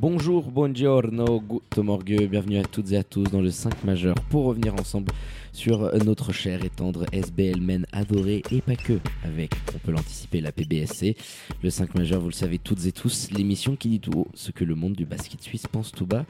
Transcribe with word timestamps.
Bonjour, 0.00 0.48
buongiorno, 0.48 1.40
good 1.40 1.84
morgue, 1.84 2.28
bienvenue 2.30 2.58
à 2.58 2.62
toutes 2.62 2.92
et 2.92 2.98
à 2.98 3.02
tous 3.02 3.24
dans 3.24 3.40
le 3.40 3.50
5 3.50 3.82
majeur 3.82 4.14
pour 4.30 4.44
revenir 4.44 4.72
ensemble 4.74 5.10
sur 5.58 5.92
notre 6.04 6.32
cher 6.32 6.64
et 6.64 6.70
tendre 6.70 7.04
SBL 7.12 7.60
Men 7.60 7.84
adoré 7.90 8.42
et 8.52 8.60
pas 8.60 8.76
que 8.76 9.00
avec, 9.24 9.50
on 9.74 9.78
peut 9.78 9.90
l'anticiper, 9.90 10.40
la 10.40 10.52
PBSC. 10.52 11.16
Le 11.64 11.70
5 11.70 11.96
majeur, 11.96 12.20
vous 12.20 12.28
le 12.28 12.32
savez 12.32 12.58
toutes 12.58 12.86
et 12.86 12.92
tous, 12.92 13.32
l'émission 13.32 13.74
qui 13.74 13.88
dit 13.88 13.98
tout 13.98 14.12
haut 14.14 14.28
ce 14.34 14.52
que 14.52 14.64
le 14.64 14.76
monde 14.76 14.92
du 14.92 15.04
basket 15.04 15.42
suisse 15.42 15.66
pense 15.66 15.90
tout 15.90 16.06
bas. 16.06 16.24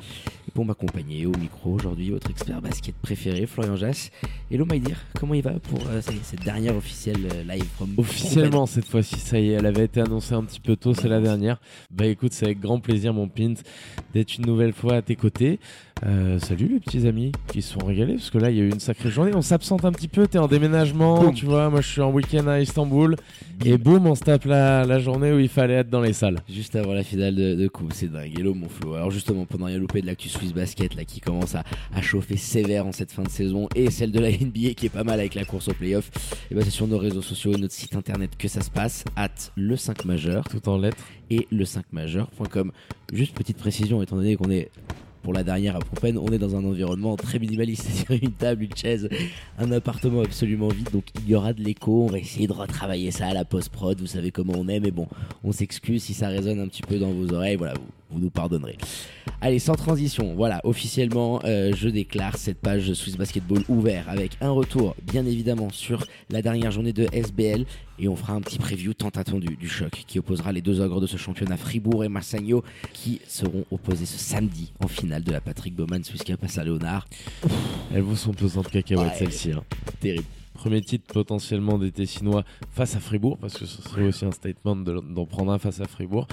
Et 0.48 0.50
pour 0.52 0.64
m'accompagner 0.64 1.26
au 1.26 1.32
micro 1.32 1.74
aujourd'hui, 1.74 2.10
votre 2.10 2.30
expert 2.30 2.62
basket 2.62 2.94
préféré, 2.94 3.46
Florian 3.46 3.76
Jass. 3.76 4.10
Hello 4.50 4.64
Maïdir, 4.64 4.98
comment 5.20 5.34
il 5.34 5.42
va 5.42 5.52
pour 5.60 5.86
euh, 5.88 6.00
cette 6.00 6.42
dernière 6.42 6.74
officielle 6.74 7.28
euh, 7.34 7.44
live 7.44 7.66
from 7.76 7.92
Officiellement 7.98 8.64
cette 8.64 8.86
fois-ci, 8.86 9.16
ça 9.16 9.38
y 9.38 9.50
est, 9.50 9.52
elle 9.52 9.66
avait 9.66 9.84
été 9.84 10.00
annoncée 10.00 10.32
un 10.32 10.42
petit 10.42 10.60
peu 10.60 10.74
tôt, 10.74 10.94
c'est 10.94 11.08
la 11.08 11.20
dernière. 11.20 11.60
Bah 11.90 12.06
écoute, 12.06 12.32
c'est 12.32 12.46
avec 12.46 12.60
grand 12.60 12.80
plaisir 12.80 13.12
mon 13.12 13.28
pint 13.28 13.54
d'être 14.14 14.38
une 14.38 14.46
nouvelle 14.46 14.72
fois 14.72 14.94
à 14.94 15.02
tes 15.02 15.16
côtés. 15.16 15.60
Euh, 16.06 16.38
salut 16.38 16.68
les 16.68 16.78
petits 16.78 17.08
amis 17.08 17.32
qui 17.48 17.60
se 17.60 17.72
sont 17.72 17.84
régalés 17.84 18.14
parce 18.14 18.30
que 18.30 18.38
là 18.38 18.50
il 18.50 18.56
y 18.56 18.60
a 18.60 18.62
eu 18.62 18.70
une 18.70 18.80
sacrée 18.80 19.10
journée. 19.10 19.32
On 19.34 19.42
s'absente 19.42 19.84
un 19.84 19.92
petit 19.92 20.08
peu, 20.08 20.28
t'es 20.28 20.38
en 20.38 20.46
déménagement, 20.46 21.32
tu 21.32 21.46
vois. 21.46 21.70
Moi 21.70 21.80
je 21.80 21.88
suis 21.88 22.00
en 22.00 22.12
week-end 22.12 22.46
à 22.46 22.60
Istanbul 22.60 23.16
et 23.64 23.76
boum, 23.78 24.06
on 24.06 24.14
se 24.14 24.22
tape 24.22 24.44
la, 24.44 24.84
la, 24.84 25.00
journée 25.00 25.32
où 25.32 25.38
il 25.38 25.48
fallait 25.48 25.74
être 25.74 25.90
dans 25.90 26.00
les 26.00 26.12
salles. 26.12 26.38
Juste 26.48 26.76
avant 26.76 26.92
la 26.92 27.02
finale 27.02 27.34
de, 27.34 27.54
de 27.54 27.68
coupe, 27.68 27.92
c'est 27.92 28.10
dingue. 28.10 28.38
Hello 28.38 28.54
mon 28.54 28.68
Flo. 28.68 28.94
Alors 28.94 29.10
justement, 29.10 29.44
pendant 29.44 29.66
rien 29.66 29.78
loupé 29.78 30.00
de 30.00 30.06
l'actu 30.06 30.28
Swiss 30.28 30.52
Basket 30.52 30.94
là 30.94 31.04
qui 31.04 31.20
commence 31.20 31.54
à, 31.54 31.64
à, 31.92 32.00
chauffer 32.00 32.36
sévère 32.36 32.86
en 32.86 32.92
cette 32.92 33.10
fin 33.10 33.22
de 33.22 33.28
saison 33.28 33.68
et 33.74 33.90
celle 33.90 34.12
de 34.12 34.20
la 34.20 34.30
NBA 34.30 34.74
qui 34.76 34.86
est 34.86 34.92
pas 34.92 35.04
mal 35.04 35.18
avec 35.18 35.34
la 35.34 35.44
course 35.44 35.68
au 35.68 35.74
playoff, 35.74 36.10
et 36.50 36.54
bah 36.54 36.60
c'est 36.64 36.70
sur 36.70 36.86
nos 36.86 36.98
réseaux 36.98 37.22
sociaux 37.22 37.52
et 37.54 37.58
notre 37.58 37.74
site 37.74 37.96
internet 37.96 38.30
que 38.38 38.46
ça 38.46 38.60
se 38.60 38.70
passe. 38.70 39.04
At 39.16 39.28
le 39.56 39.76
5 39.76 40.04
majeur. 40.04 40.44
Tout 40.48 40.68
en 40.68 40.78
lettres. 40.78 41.04
Et 41.30 41.46
le 41.50 41.64
5 41.64 41.84
majeur.com. 41.92 42.72
Juste 43.12 43.34
petite 43.34 43.58
précision 43.58 44.02
étant 44.02 44.16
donné 44.16 44.36
qu'on 44.36 44.50
est 44.50 44.70
pour 45.22 45.32
la 45.32 45.42
dernière 45.42 45.76
à 45.76 45.80
Propen, 45.80 46.18
on 46.18 46.28
est 46.28 46.38
dans 46.38 46.56
un 46.56 46.64
environnement 46.64 47.16
très 47.16 47.38
minimaliste, 47.38 47.82
c'est-à-dire 47.88 48.24
une 48.24 48.32
table, 48.32 48.64
une 48.64 48.76
chaise, 48.76 49.08
un 49.58 49.70
appartement 49.72 50.22
absolument 50.22 50.68
vide, 50.68 50.90
donc 50.92 51.04
il 51.22 51.28
y 51.28 51.34
aura 51.34 51.52
de 51.52 51.62
l'écho, 51.62 52.04
on 52.04 52.06
va 52.06 52.18
essayer 52.18 52.46
de 52.46 52.52
retravailler 52.52 53.10
ça 53.10 53.26
à 53.26 53.34
la 53.34 53.44
post-prod, 53.44 54.00
vous 54.00 54.06
savez 54.06 54.30
comment 54.30 54.54
on 54.56 54.68
est, 54.68 54.80
mais 54.80 54.90
bon, 54.90 55.06
on 55.44 55.52
s'excuse 55.52 56.02
si 56.02 56.14
ça 56.14 56.28
résonne 56.28 56.60
un 56.60 56.68
petit 56.68 56.82
peu 56.82 56.98
dans 56.98 57.10
vos 57.10 57.32
oreilles, 57.32 57.56
voilà, 57.56 57.74
vous, 57.74 57.86
vous 58.10 58.18
nous 58.20 58.30
pardonnerez. 58.30 58.76
Allez, 59.40 59.58
sans 59.58 59.74
transition, 59.74 60.34
voilà, 60.34 60.60
officiellement, 60.64 61.40
euh, 61.44 61.72
je 61.76 61.88
déclare 61.88 62.36
cette 62.36 62.58
page 62.58 62.92
Swiss 62.94 63.16
Basketball 63.16 63.62
ouvert 63.68 64.08
avec 64.08 64.36
un 64.40 64.50
retour, 64.50 64.96
bien 65.02 65.24
évidemment, 65.26 65.68
sur 65.70 66.04
la 66.30 66.42
dernière 66.42 66.70
journée 66.72 66.92
de 66.92 67.06
SBL 67.12 67.64
et 68.00 68.08
on 68.08 68.16
fera 68.16 68.32
un 68.32 68.40
petit 68.40 68.58
preview 68.58 68.94
tant 68.94 69.08
attendu 69.10 69.56
du 69.56 69.68
choc 69.68 70.04
qui 70.06 70.18
opposera 70.18 70.52
les 70.52 70.60
deux 70.62 70.80
ogres 70.80 71.00
de 71.00 71.06
ce 71.06 71.16
championnat, 71.16 71.56
Fribourg 71.56 72.04
et 72.04 72.08
Massagno, 72.08 72.64
qui 72.92 73.20
seront 73.28 73.64
opposés 73.70 74.06
ce 74.06 74.18
samedi 74.18 74.72
en 74.82 74.88
finale 74.88 75.22
de 75.22 75.32
la 75.32 75.40
Patrick 75.40 75.74
Bowman 75.74 76.02
Swiss 76.04 76.22
Cup 76.24 76.42
à 76.42 76.48
Saint-Léonard. 76.48 77.06
Elles 77.94 78.02
vous 78.02 78.16
sont 78.16 78.32
pesantes 78.32 78.68
cacahuètes 78.70 79.12
Ouais. 79.12 79.18
celle-ci. 79.18 79.52
hein. 79.52 79.62
Terrible. 80.00 80.24
Premier 80.58 80.80
titre 80.80 81.04
potentiellement 81.12 81.78
des 81.78 81.92
Tessinois 81.92 82.42
face 82.72 82.96
à 82.96 83.00
Fribourg, 83.00 83.38
parce 83.38 83.54
que 83.56 83.64
ce 83.64 83.80
serait 83.80 84.02
aussi 84.02 84.24
un 84.24 84.32
statement 84.32 84.74
de- 84.74 84.98
d'en 85.00 85.24
prendre 85.24 85.52
un 85.52 85.58
face 85.60 85.80
à 85.80 85.84
Fribourg. 85.86 86.26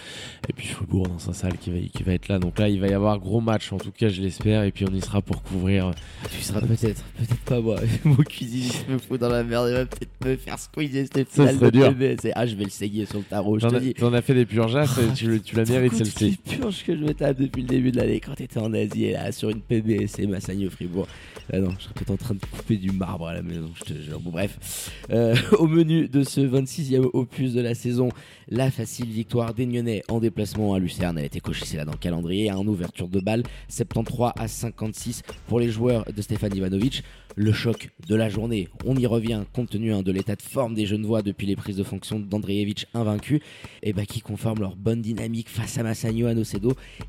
Et 0.50 0.54
puis 0.54 0.66
Fribourg 0.68 1.08
dans 1.08 1.20
sa 1.20 1.32
salle 1.34 1.58
qui 1.60 1.70
va, 1.70 1.78
qui 1.80 2.02
va 2.04 2.14
être 2.14 2.28
là. 2.28 2.40
Donc 2.40 2.58
là, 2.58 2.68
il 2.68 2.80
va 2.82 2.88
y 2.88 2.94
avoir 2.94 3.20
gros 3.20 3.40
match, 3.40 3.72
en 3.72 3.78
tout 3.78 3.92
cas, 3.92 4.10
je 4.10 4.22
l'espère. 4.22 4.64
Et 4.64 4.72
puis 4.72 4.84
on 4.90 4.94
y 4.96 5.00
sera 5.02 5.22
pour 5.22 5.44
couvrir. 5.44 5.92
Tu 6.32 6.42
seras 6.42 6.60
peut-être, 6.62 7.04
peut-être 7.18 7.38
pas 7.46 7.62
moi. 7.62 7.76
Mon 8.04 8.16
cuisiniste 8.16 8.90
me 8.90 8.98
fout 8.98 9.20
dans 9.20 9.30
la 9.30 9.44
merde, 9.44 9.68
il 9.70 9.74
va 9.76 9.86
peut-être 9.86 10.26
me 10.26 10.36
faire 10.38 10.58
squeezer 10.58 11.06
cette 11.14 11.30
Ça 11.30 11.48
finale 11.48 11.56
serait 11.60 11.72
de 11.72 12.16
dur. 12.16 12.32
Ah, 12.36 12.46
je 12.48 12.56
vais 12.56 12.64
le 12.64 12.70
saigner 12.72 13.06
sur 13.06 13.20
le 13.20 13.24
tarot, 13.26 13.60
je 13.60 13.68
te 13.68 13.76
as, 13.76 13.80
dis. 13.80 13.94
t'en 13.94 14.12
as 14.14 14.22
fait 14.24 14.34
des 14.34 14.46
purgeasses, 14.48 14.98
et 14.98 15.14
tu, 15.14 15.40
tu 15.42 15.56
la 15.56 15.66
mérites 15.66 15.94
celle-ci. 15.94 16.38
quelle 16.46 16.58
purge 16.60 16.84
que 16.84 16.96
je 16.98 17.02
me 17.04 17.14
tape 17.14 17.38
depuis 17.40 17.62
le 17.62 17.68
début 17.68 17.92
de 17.92 17.98
l'année 17.98 18.20
quand 18.20 18.34
t'étais 18.34 18.60
en 18.60 18.74
Asie 18.74 19.06
et 19.06 19.14
là 19.14 19.32
sur 19.32 19.50
une 19.50 19.62
PBS 19.62 20.18
Massagno 20.28 20.70
Fribourg. 20.72 21.08
Ah 21.54 21.60
non, 21.60 21.70
je 21.78 21.84
serais 21.84 21.94
peut-être 21.94 22.12
en 22.12 22.18
train 22.18 22.34
de 22.34 22.40
couper 22.40 22.78
du 22.78 22.92
marbre 22.92 23.28
à 23.28 23.34
la 23.36 23.44
maison, 23.44 23.70
je 23.76 23.94
te 23.94 24.02
jure. 24.02 24.15
Bon, 24.20 24.32
bref. 24.32 24.92
Euh, 25.12 25.36
au 25.60 25.68
menu 25.68 26.08
de 26.08 26.24
ce 26.24 26.42
26e 26.42 27.10
opus 27.14 27.54
de 27.54 27.62
la 27.62 27.76
saison, 27.76 28.10
la 28.48 28.72
facile 28.72 29.10
victoire 29.10 29.54
des 29.54 29.66
Nyonnais 29.66 30.04
en 30.08 30.20
déplacement 30.20 30.74
à 30.74 30.80
Lucerne. 30.80 31.18
Elle 31.18 31.24
a 31.24 31.28
été 31.28 31.40
cochée, 31.40 31.66
c'est 31.66 31.78
là 31.78 31.86
dans 31.86 31.92
le 31.92 31.98
calendrier. 31.98 32.52
En 32.52 32.66
ouverture 32.68 33.08
de 33.08 33.20
balle, 33.20 33.44
73 33.70 34.32
à 34.38 34.48
56 34.48 35.24
pour 35.48 35.60
les 35.60 35.70
joueurs 35.70 36.06
de 36.06 36.22
Stéphane 36.22 36.56
Ivanovic. 36.56 37.04
Le 37.38 37.52
choc 37.52 37.90
de 38.08 38.16
la 38.16 38.30
journée, 38.30 38.70
on 38.86 38.96
y 38.96 39.06
revient 39.06 39.44
compte 39.52 39.70
tenu 39.70 39.94
hein, 39.94 40.04
de 40.04 40.12
l'état 40.14 40.38
de 40.38 40.42
forme 40.42 40.74
des 40.74 40.86
jeunes 40.86 41.06
voix 41.06 41.22
depuis 41.22 41.46
les 41.46 41.58
prises 41.58 41.76
de 41.76 41.84
fonction 41.84 42.18
d'Andreevich 42.18 42.88
invaincu 42.94 43.42
et 43.84 43.92
bah, 43.92 44.06
qui 44.06 44.22
conforment 44.22 44.62
leur 44.62 44.78
bonne 44.78 45.02
dynamique 45.02 45.50
face 45.50 45.78
à 45.78 45.84
Massagno 45.84 46.28
à. 46.28 46.34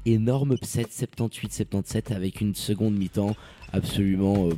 Énorme 0.05 0.55
upset 0.55 0.87
78-77 0.91 2.13
avec 2.13 2.41
une 2.41 2.57
seconde 2.57 2.97
mi-temps 2.97 3.37
absolument 3.73 4.49
euh, 4.49 4.53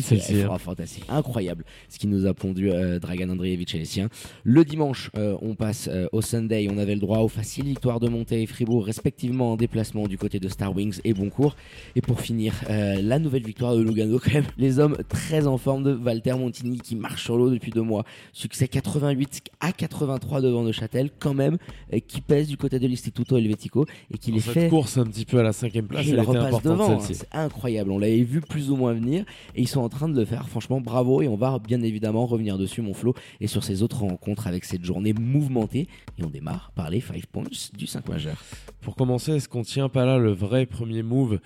C'est- 0.00 0.42
hein. 0.44 0.50
oh, 0.52 0.58
fantastique, 0.58 1.04
incroyable 1.08 1.64
ce 1.88 1.98
qui 1.98 2.06
nous 2.06 2.26
a 2.26 2.34
pondu 2.34 2.70
euh, 2.70 2.98
Dragan 2.98 3.30
Andreevich 3.30 3.74
et 3.74 3.78
les 3.78 3.84
siens. 3.84 4.08
Le 4.44 4.64
dimanche, 4.64 5.10
euh, 5.16 5.36
on 5.42 5.54
passe 5.54 5.88
euh, 5.90 6.06
au 6.12 6.20
Sunday, 6.22 6.68
on 6.70 6.78
avait 6.78 6.94
le 6.94 7.00
droit 7.00 7.18
aux 7.18 7.28
faciles 7.28 7.64
victoires 7.64 8.00
de 8.00 8.08
Montée 8.08 8.42
et 8.42 8.46
Fribourg 8.46 8.84
respectivement 8.86 9.52
en 9.52 9.56
déplacement 9.56 10.06
du 10.06 10.18
côté 10.18 10.38
de 10.38 10.48
Star 10.48 10.74
Wings 10.76 11.00
et 11.04 11.14
Boncourt. 11.14 11.56
Et 11.96 12.00
pour 12.00 12.20
finir, 12.20 12.54
euh, 12.70 13.00
la 13.02 13.18
nouvelle 13.18 13.42
victoire 13.44 13.74
de 13.74 13.82
Lugano 13.82 14.18
quand 14.18 14.32
même. 14.34 14.44
Les 14.58 14.78
hommes 14.78 14.96
très 15.08 15.46
en 15.46 15.58
forme 15.58 15.82
de 15.84 15.94
Walter 15.94 16.34
Montini 16.34 16.78
qui 16.78 16.96
marche 16.96 17.24
sur 17.24 17.36
l'eau 17.36 17.50
depuis 17.50 17.70
deux 17.70 17.82
mois. 17.82 18.04
Succès 18.32 18.68
88 18.68 19.42
à 19.60 19.72
83 19.72 20.40
devant 20.40 20.62
Neuchâtel 20.62 21.10
quand 21.18 21.34
même, 21.34 21.58
qui 22.06 22.20
pèse 22.20 22.48
du 22.48 22.56
côté 22.56 22.78
de 22.78 22.86
l'Istituto 22.86 23.36
Helvetico 23.36 23.86
et 24.12 24.18
qui 24.18 24.30
les 24.32 24.40
cette 24.40 24.52
fait 24.54 24.68
course 24.68 24.98
un 24.98 25.06
petit 25.06 25.24
peu 25.24 25.38
à 25.38 25.42
la 25.42 25.52
cinquième 25.52 25.86
place, 25.86 26.04
il 26.04 26.14
elle 26.14 26.20
était 26.20 26.26
repasse 26.28 26.44
importante 26.46 26.72
devant, 26.72 26.92
hein. 26.92 27.00
c'est 27.00 27.26
incroyable. 27.32 27.77
On 27.88 27.98
l'avait 27.98 28.22
vu 28.22 28.40
plus 28.40 28.70
ou 28.70 28.76
moins 28.76 28.92
venir 28.94 29.24
et 29.54 29.62
ils 29.62 29.68
sont 29.68 29.80
en 29.80 29.88
train 29.88 30.08
de 30.08 30.18
le 30.18 30.24
faire. 30.24 30.48
Franchement, 30.48 30.80
bravo. 30.80 31.22
Et 31.22 31.28
on 31.28 31.36
va 31.36 31.58
bien 31.58 31.82
évidemment 31.82 32.26
revenir 32.26 32.58
dessus, 32.58 32.82
mon 32.82 32.94
Flo, 32.94 33.14
et 33.40 33.46
sur 33.46 33.62
ces 33.64 33.82
autres 33.82 34.00
rencontres 34.00 34.46
avec 34.46 34.64
cette 34.64 34.84
journée 34.84 35.12
mouvementée. 35.12 35.86
Et 36.18 36.24
on 36.24 36.30
démarre 36.30 36.72
par 36.74 36.90
les 36.90 37.00
5 37.00 37.26
points 37.26 37.44
du 37.76 37.86
5 37.86 38.08
majeur. 38.08 38.42
Pour 38.80 38.96
commencer, 38.96 39.32
est-ce 39.36 39.48
qu'on 39.48 39.62
tient 39.62 39.88
pas 39.88 40.04
là 40.06 40.18
le 40.18 40.32
vrai 40.32 40.66
premier 40.66 41.02
move 41.02 41.40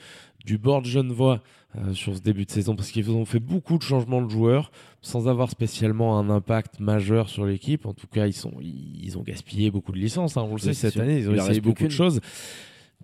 du 0.45 0.59
board 0.59 0.85
Genevois 0.85 1.41
euh, 1.77 1.95
sur 1.95 2.15
ce 2.17 2.21
début 2.21 2.45
de 2.45 2.51
saison? 2.51 2.75
Parce 2.77 2.91
qu'ils 2.91 3.11
ont 3.11 3.25
fait 3.25 3.39
beaucoup 3.41 3.79
de 3.79 3.83
changements 3.83 4.23
de 4.23 4.31
joueurs 4.31 4.71
sans 5.01 5.29
avoir 5.29 5.51
spécialement 5.51 6.19
un 6.19 6.31
impact 6.31 6.79
majeur 6.81 7.29
sur 7.29 7.45
l'équipe. 7.47 7.87
En 7.87 7.95
tout 7.95 8.07
cas, 8.07 8.27
ils, 8.27 8.33
sont, 8.33 8.53
ils, 8.61 9.05
ils 9.05 9.19
ont 9.19 9.23
gaspillé 9.23 9.71
beaucoup 9.71 9.93
de 9.93 9.99
licences. 9.99 10.37
hein. 10.37 10.47
On 10.49 10.53
le 10.55 10.59
sait, 10.61 10.69
Oui, 10.69 10.75
cette 10.75 10.93
sûr. 10.93 11.03
année, 11.03 11.19
ils 11.19 11.29
ont 11.31 11.35
essayé 11.35 11.61
beaucoup 11.61 11.85
de 11.85 11.89
choses. 11.91 12.21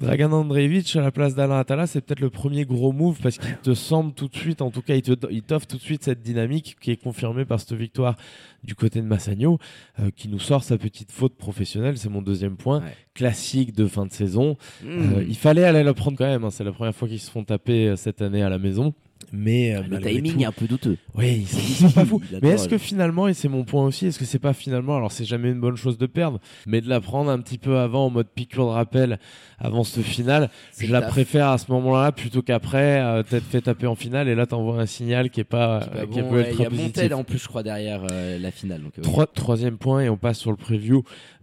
Dragan 0.01 0.33
Andreevich 0.33 0.95
à 0.97 1.01
la 1.01 1.11
place 1.11 1.35
d'Alain 1.35 1.59
Atala, 1.59 1.87
c'est 1.87 2.01
peut-être 2.01 2.21
le 2.21 2.31
premier 2.31 2.65
gros 2.65 2.93
move 2.93 3.19
parce 3.23 3.39
qu'il 3.39 3.57
te 3.57 3.75
semble 3.75 4.13
tout 4.13 4.29
de 4.29 4.37
suite, 4.37 4.63
en 4.63 4.71
tout 4.71 4.83
cas, 4.83 4.95
il 4.95 5.43
t'offre 5.43 5.67
tout 5.67 5.77
de 5.77 5.83
suite 5.83 6.05
cette 6.05 6.23
dynamique 6.23 6.77
qui 6.81 6.91
est 6.93 6.97
confirmée 6.97 7.45
par 7.45 7.59
cette 7.59 7.73
victoire 7.73 8.17
du 8.63 8.75
côté 8.75 9.01
de 9.01 9.07
Massagno, 9.07 9.59
euh, 10.01 10.11
qui 10.15 10.29
nous 10.29 10.39
sort 10.39 10.63
sa 10.63 10.79
petite 10.79 11.13
faute 11.13 11.37
professionnelle. 11.37 11.99
C'est 11.99 12.09
mon 12.09 12.23
deuxième 12.23 12.57
point. 12.57 12.81
Ouais. 12.81 12.95
Classique 13.15 13.73
de 13.75 13.87
fin 13.87 14.07
de 14.07 14.13
saison. 14.13 14.57
Mmh. 14.83 14.87
Euh, 14.89 15.25
il 15.29 15.37
fallait 15.37 15.65
aller 15.65 15.83
le 15.83 15.95
prendre 15.95 16.17
quand 16.17 16.27
même. 16.27 16.45
hein. 16.45 16.51
C'est 16.51 16.65
la 16.65 16.73
première 16.73 16.95
fois 16.95 17.09
qu'ils 17.09 17.21
se 17.21 17.31
font 17.31 17.45
taper 17.45 17.89
euh, 17.89 17.97
cette 17.97 18.23
année 18.23 18.43
à 18.43 18.49
la 18.49 18.59
maison. 18.59 18.95
Mais 19.33 19.75
euh, 19.75 19.83
le 19.83 19.89
malgré 19.91 20.15
timing 20.15 20.33
tout- 20.35 20.41
est 20.41 20.45
un 20.47 20.53
peu 20.53 20.67
douteux. 20.67 20.97
oui, 21.15 21.47
ils 21.47 21.47
sont, 21.49 21.91
pas 21.91 22.05
fous. 22.05 22.21
Mais 22.43 22.51
est-ce 22.51 22.69
que 22.69 22.79
finalement, 22.79 23.29
et 23.29 23.35
c'est 23.35 23.49
mon 23.49 23.65
point 23.65 23.85
aussi, 23.85 24.07
est-ce 24.07 24.19
que 24.19 24.25
c'est 24.25 24.39
pas 24.39 24.53
finalement, 24.53 24.97
alors 24.97 25.13
c'est 25.13 25.25
jamais 25.25 25.51
une 25.51 25.61
bonne 25.61 25.77
chose 25.77 25.99
de 25.99 26.07
perdre, 26.07 26.39
mais 26.67 26.81
de 26.81 26.89
la 26.89 27.01
prendre 27.01 27.31
un 27.31 27.39
petit 27.41 27.59
peu 27.59 27.79
avant 27.79 28.07
en 28.07 28.11
mode 28.11 28.29
piqûre 28.29 28.65
de 28.67 28.71
rappel 28.71 29.19
avant 29.59 29.83
ce 29.85 30.01
final, 30.01 30.51
je 30.79 30.91
la 30.93 31.01
taf. 31.01 31.11
préfère 31.11 31.49
à 31.49 31.59
ce 31.59 31.71
moment-là 31.73 32.13
plutôt 32.13 32.43
qu'après 32.43 33.01
euh, 33.03 33.23
t'être 33.25 33.45
fait 33.45 33.61
taper 33.63 33.87
en 33.89 33.97
finale 33.97 34.29
et 34.29 34.35
là 34.37 34.47
t'envoies 34.47 34.81
un 34.81 34.87
signal 34.87 35.31
qui 35.31 35.41
est 35.41 35.45
pas, 35.45 35.81
Qui 35.81 35.89
va 35.91 36.01
euh, 36.03 36.07
qui 36.07 36.23
bon, 36.23 36.29
peut 36.31 36.35
ouais, 36.37 36.49
être 36.51 36.61
Il 36.61 36.63
y 36.63 36.67
a. 36.67 36.71
Montel 36.71 37.15
en 37.15 37.25
plus, 37.25 37.39
je 37.39 37.49
crois, 37.49 37.63
derrière 37.65 38.03
euh, 38.11 38.39
la 38.39 38.51
finale. 38.53 38.83
Donc. 38.83 38.93
Trois- 39.03 39.27
troisième 39.27 39.77
point 39.77 40.03
et 40.03 40.09
on 40.09 40.17
passe 40.17 40.39
sur 40.39 40.51
le 40.53 40.57
preview 40.57 41.03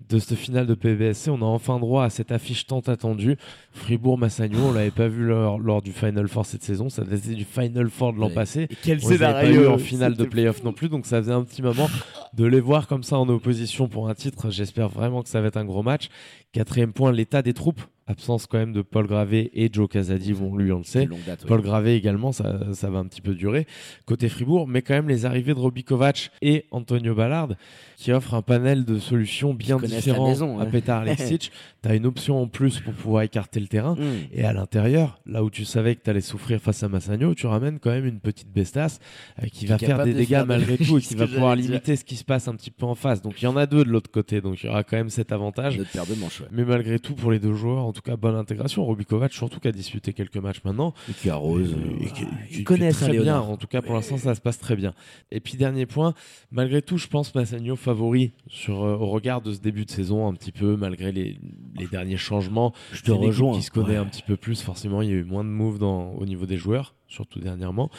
de 0.10 0.20
cette 0.20 0.38
finale 0.38 0.68
de 0.68 0.74
PBSC. 0.76 1.30
On 1.30 1.42
a 1.42 1.46
enfin 1.46 1.80
droit 1.80 2.04
à 2.04 2.10
cette 2.10 2.32
affiche 2.32 2.68
tant 2.68 2.80
attendue. 2.82 3.38
Fribourg-Massagno, 3.72 4.60
on 4.60 4.72
l'avait 4.74 4.92
pas 4.92 5.08
vu 5.08 5.26
lors, 5.26 5.60
lors 5.60 5.82
du 5.82 5.92
Final 5.92 6.28
Four 6.28 6.46
cette 6.46 6.64
saison. 6.64 6.90
Ça 6.90 7.04
datait 7.04 7.34
du 7.36 7.46
Final 7.46 7.90
Four 7.90 8.14
de 8.14 8.20
l'an 8.20 8.28
Ouais. 8.28 8.34
passé. 8.34 8.68
Et 8.70 8.78
quel 8.84 9.00
On 9.04 9.10
les 9.10 9.18
pas 9.18 9.46
eu 9.50 9.68
en 9.68 9.78
finale 9.78 10.16
de 10.16 10.26
playoff 10.26 10.64
non 10.64 10.74
plus, 10.74 10.90
donc 10.90 11.06
ça 11.06 11.22
faisait 11.22 11.32
un 11.34 11.44
petit 11.44 11.62
moment 11.62 11.88
de 12.34 12.46
les 12.46 12.60
voir 12.60 12.88
comme 12.88 13.04
ça 13.04 13.18
en 13.18 13.28
opposition 13.30 13.88
pour 13.88 14.10
un 14.10 14.16
titre. 14.16 14.50
J'espère 14.50 14.90
vraiment 14.90 15.22
que 15.24 15.30
ça 15.30 15.42
va 15.42 15.48
être 15.48 15.58
un 15.58 15.66
gros 15.66 15.84
match. 15.84 16.10
Quatrième 16.52 16.94
point, 16.94 17.12
l'état 17.12 17.42
des 17.42 17.54
troupes 17.54 17.82
absence 18.08 18.46
quand 18.46 18.58
même 18.58 18.74
de 18.74 18.82
Paul 18.82 19.08
Gravé 19.08 19.50
et 19.54 19.70
Joe 19.72 19.90
Casadi, 19.90 20.34
bon 20.34 20.56
lui 20.56 20.72
on 20.72 20.80
le 20.80 20.84
sait. 20.84 21.08
Date. 21.26 21.46
Paul 21.48 21.62
Gravé 21.62 21.96
également, 21.96 22.32
ça, 22.32 22.74
ça 22.74 22.90
va 22.90 23.00
un 23.00 23.06
petit 23.06 23.22
peu 23.22 23.34
durer 23.34 23.66
côté 24.06 24.30
Fribourg, 24.30 24.68
mais 24.68 24.82
quand 24.82 24.94
même 24.94 25.10
les 25.10 25.26
arrivées 25.26 25.54
de 25.54 25.60
Robbie 25.60 25.84
Kovac 25.84 26.32
et 26.42 26.66
Antonio 26.72 27.16
Ballard 27.16 27.50
qui 27.98 28.12
offrent 28.12 28.34
un 28.34 28.42
panel 28.42 28.86
de 28.86 29.00
solutions 29.00 29.54
bien 29.54 29.78
différents 29.78 30.28
maison, 30.28 30.60
à 30.60 30.64
hein. 30.64 30.66
Petar 30.66 31.02
Alexic. 31.02 31.52
tu 31.82 31.90
as 31.90 31.96
une 31.96 32.06
option 32.06 32.42
en 32.42 32.48
plus 32.48 32.80
pour 32.80 32.94
pouvoir 32.94 33.24
écarter 33.24 33.60
le 33.60 33.68
terrain. 33.68 33.96
Mm. 33.96 34.28
Et 34.34 34.44
à 34.44 34.54
l'intérieur, 34.54 35.20
là 35.26 35.44
où 35.44 35.50
tu 35.50 35.66
savais 35.66 35.96
que 35.96 36.04
tu 36.04 36.10
allais 36.10 36.22
souffrir 36.22 36.60
face 36.60 36.84
à 36.84 36.90
Massagno, 36.90 37.34
tu 37.34 37.48
ramènes 37.48 37.80
quand 37.80 37.92
même 37.92 38.06
une 38.06 38.20
petite 38.20 38.52
bestasse 38.52 39.00
euh, 39.42 39.48
qui 39.48 39.66
va 39.66 39.78
faire 39.78 40.04
des 40.04 40.14
de 40.14 40.18
dégâts 40.18 40.30
faire 40.30 40.44
de- 40.44 40.48
malgré 40.50 40.78
tout 40.86 40.98
et 40.98 41.02
qui 41.02 41.16
va 41.16 41.28
pouvoir 41.28 41.56
dire. 41.56 41.66
limiter 41.66 41.96
ce 41.96 42.04
qui 42.04 42.16
se 42.16 42.24
passe 42.26 42.48
un 42.48 42.56
petit 42.56 42.72
peu 42.72 42.86
en 42.86 42.96
face. 42.96 43.22
Donc 43.22 43.42
il 43.42 43.46
y 43.46 43.48
en 43.48 43.58
a 43.58 43.66
deux 43.66 43.84
de 43.84 43.90
l'autre 43.90 44.12
côté, 44.12 44.42
donc 44.42 44.62
il 44.64 44.68
y 44.68 44.70
aura 44.70 44.84
quand 44.84 44.98
même 44.98 45.10
cet 45.10 45.32
avantage. 45.32 45.78
De 45.78 45.86
manches, 46.20 46.42
ouais. 46.42 46.48
Mais 46.52 46.66
malgré 46.66 47.00
tout, 47.00 47.16
pour 47.16 47.32
les 47.32 47.40
deux 47.40 47.54
joueurs, 47.54 47.86
tout 47.96 48.02
cas, 48.02 48.16
bonne 48.18 48.36
intégration. 48.36 48.84
Robbie 48.86 49.06
Kovac, 49.06 49.34
surtout 49.34 49.60
qui 49.60 49.68
a 49.68 49.72
disputé 49.72 50.14
quelques 50.14 50.38
matchs 50.38 50.62
maintenant. 50.64 50.94
Et 51.10 51.14
qui 51.14 51.30
arrose. 51.30 51.72
Et 51.72 51.76
euh, 51.76 52.06
qui- 52.08 52.14
qui- 52.14 52.28
ils 52.52 52.56
qui- 52.58 52.64
connaissent 52.64 53.00
très 53.00 53.18
bien. 53.18 53.40
En 53.40 53.58
tout 53.58 53.68
cas, 53.68 53.82
pour 53.82 53.96
l'instant, 53.96 54.18
ça 54.18 54.36
se 54.36 54.42
passe 54.42 54.60
très 54.60 54.76
bien. 54.76 54.94
Et 55.32 55.40
puis, 55.40 55.58
dernier 55.58 55.86
point, 55.86 56.14
malgré 56.52 56.82
tout, 56.82 56.98
je 56.98 57.08
pense 57.08 57.34
Massagno 57.34 57.76
favori 57.76 58.34
sur, 58.48 58.84
euh, 58.84 58.96
au 58.98 59.08
regard 59.08 59.42
de 59.42 59.54
ce 59.54 59.60
début 59.60 59.86
de 59.86 59.92
saison, 59.92 60.28
un 60.28 60.34
petit 60.34 60.52
peu, 60.52 60.76
malgré 60.76 61.12
les, 61.12 61.40
les 61.80 61.88
derniers 61.88 62.18
changements. 62.18 62.74
Je 62.92 63.02
te 63.02 63.12
rejoins. 63.12 63.56
qui 63.56 63.64
se 63.64 63.72
connaît 63.72 63.92
Ouais. 63.92 63.96
un 63.98 64.06
petit 64.06 64.24
peu 64.24 64.36
plus, 64.38 64.62
forcément, 64.62 65.02
il 65.02 65.10
y 65.10 65.14
a 65.14 65.16
eu 65.16 65.24
moins 65.24 65.44
de 65.44 65.50
moves 65.50 65.80
dans, 65.80 66.12
au 66.14 66.26
niveau 66.26 66.46
des 66.46 66.58
joueurs, 66.58 66.96
surtout 67.08 67.40
dernièrement. 67.40 67.90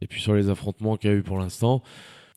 Et 0.00 0.06
puis, 0.06 0.20
sur 0.20 0.34
les 0.34 0.48
affrontements 0.50 0.96
qu'il 0.96 1.10
y 1.10 1.12
a 1.12 1.16
eu 1.16 1.22
pour 1.22 1.38
l'instant, 1.38 1.82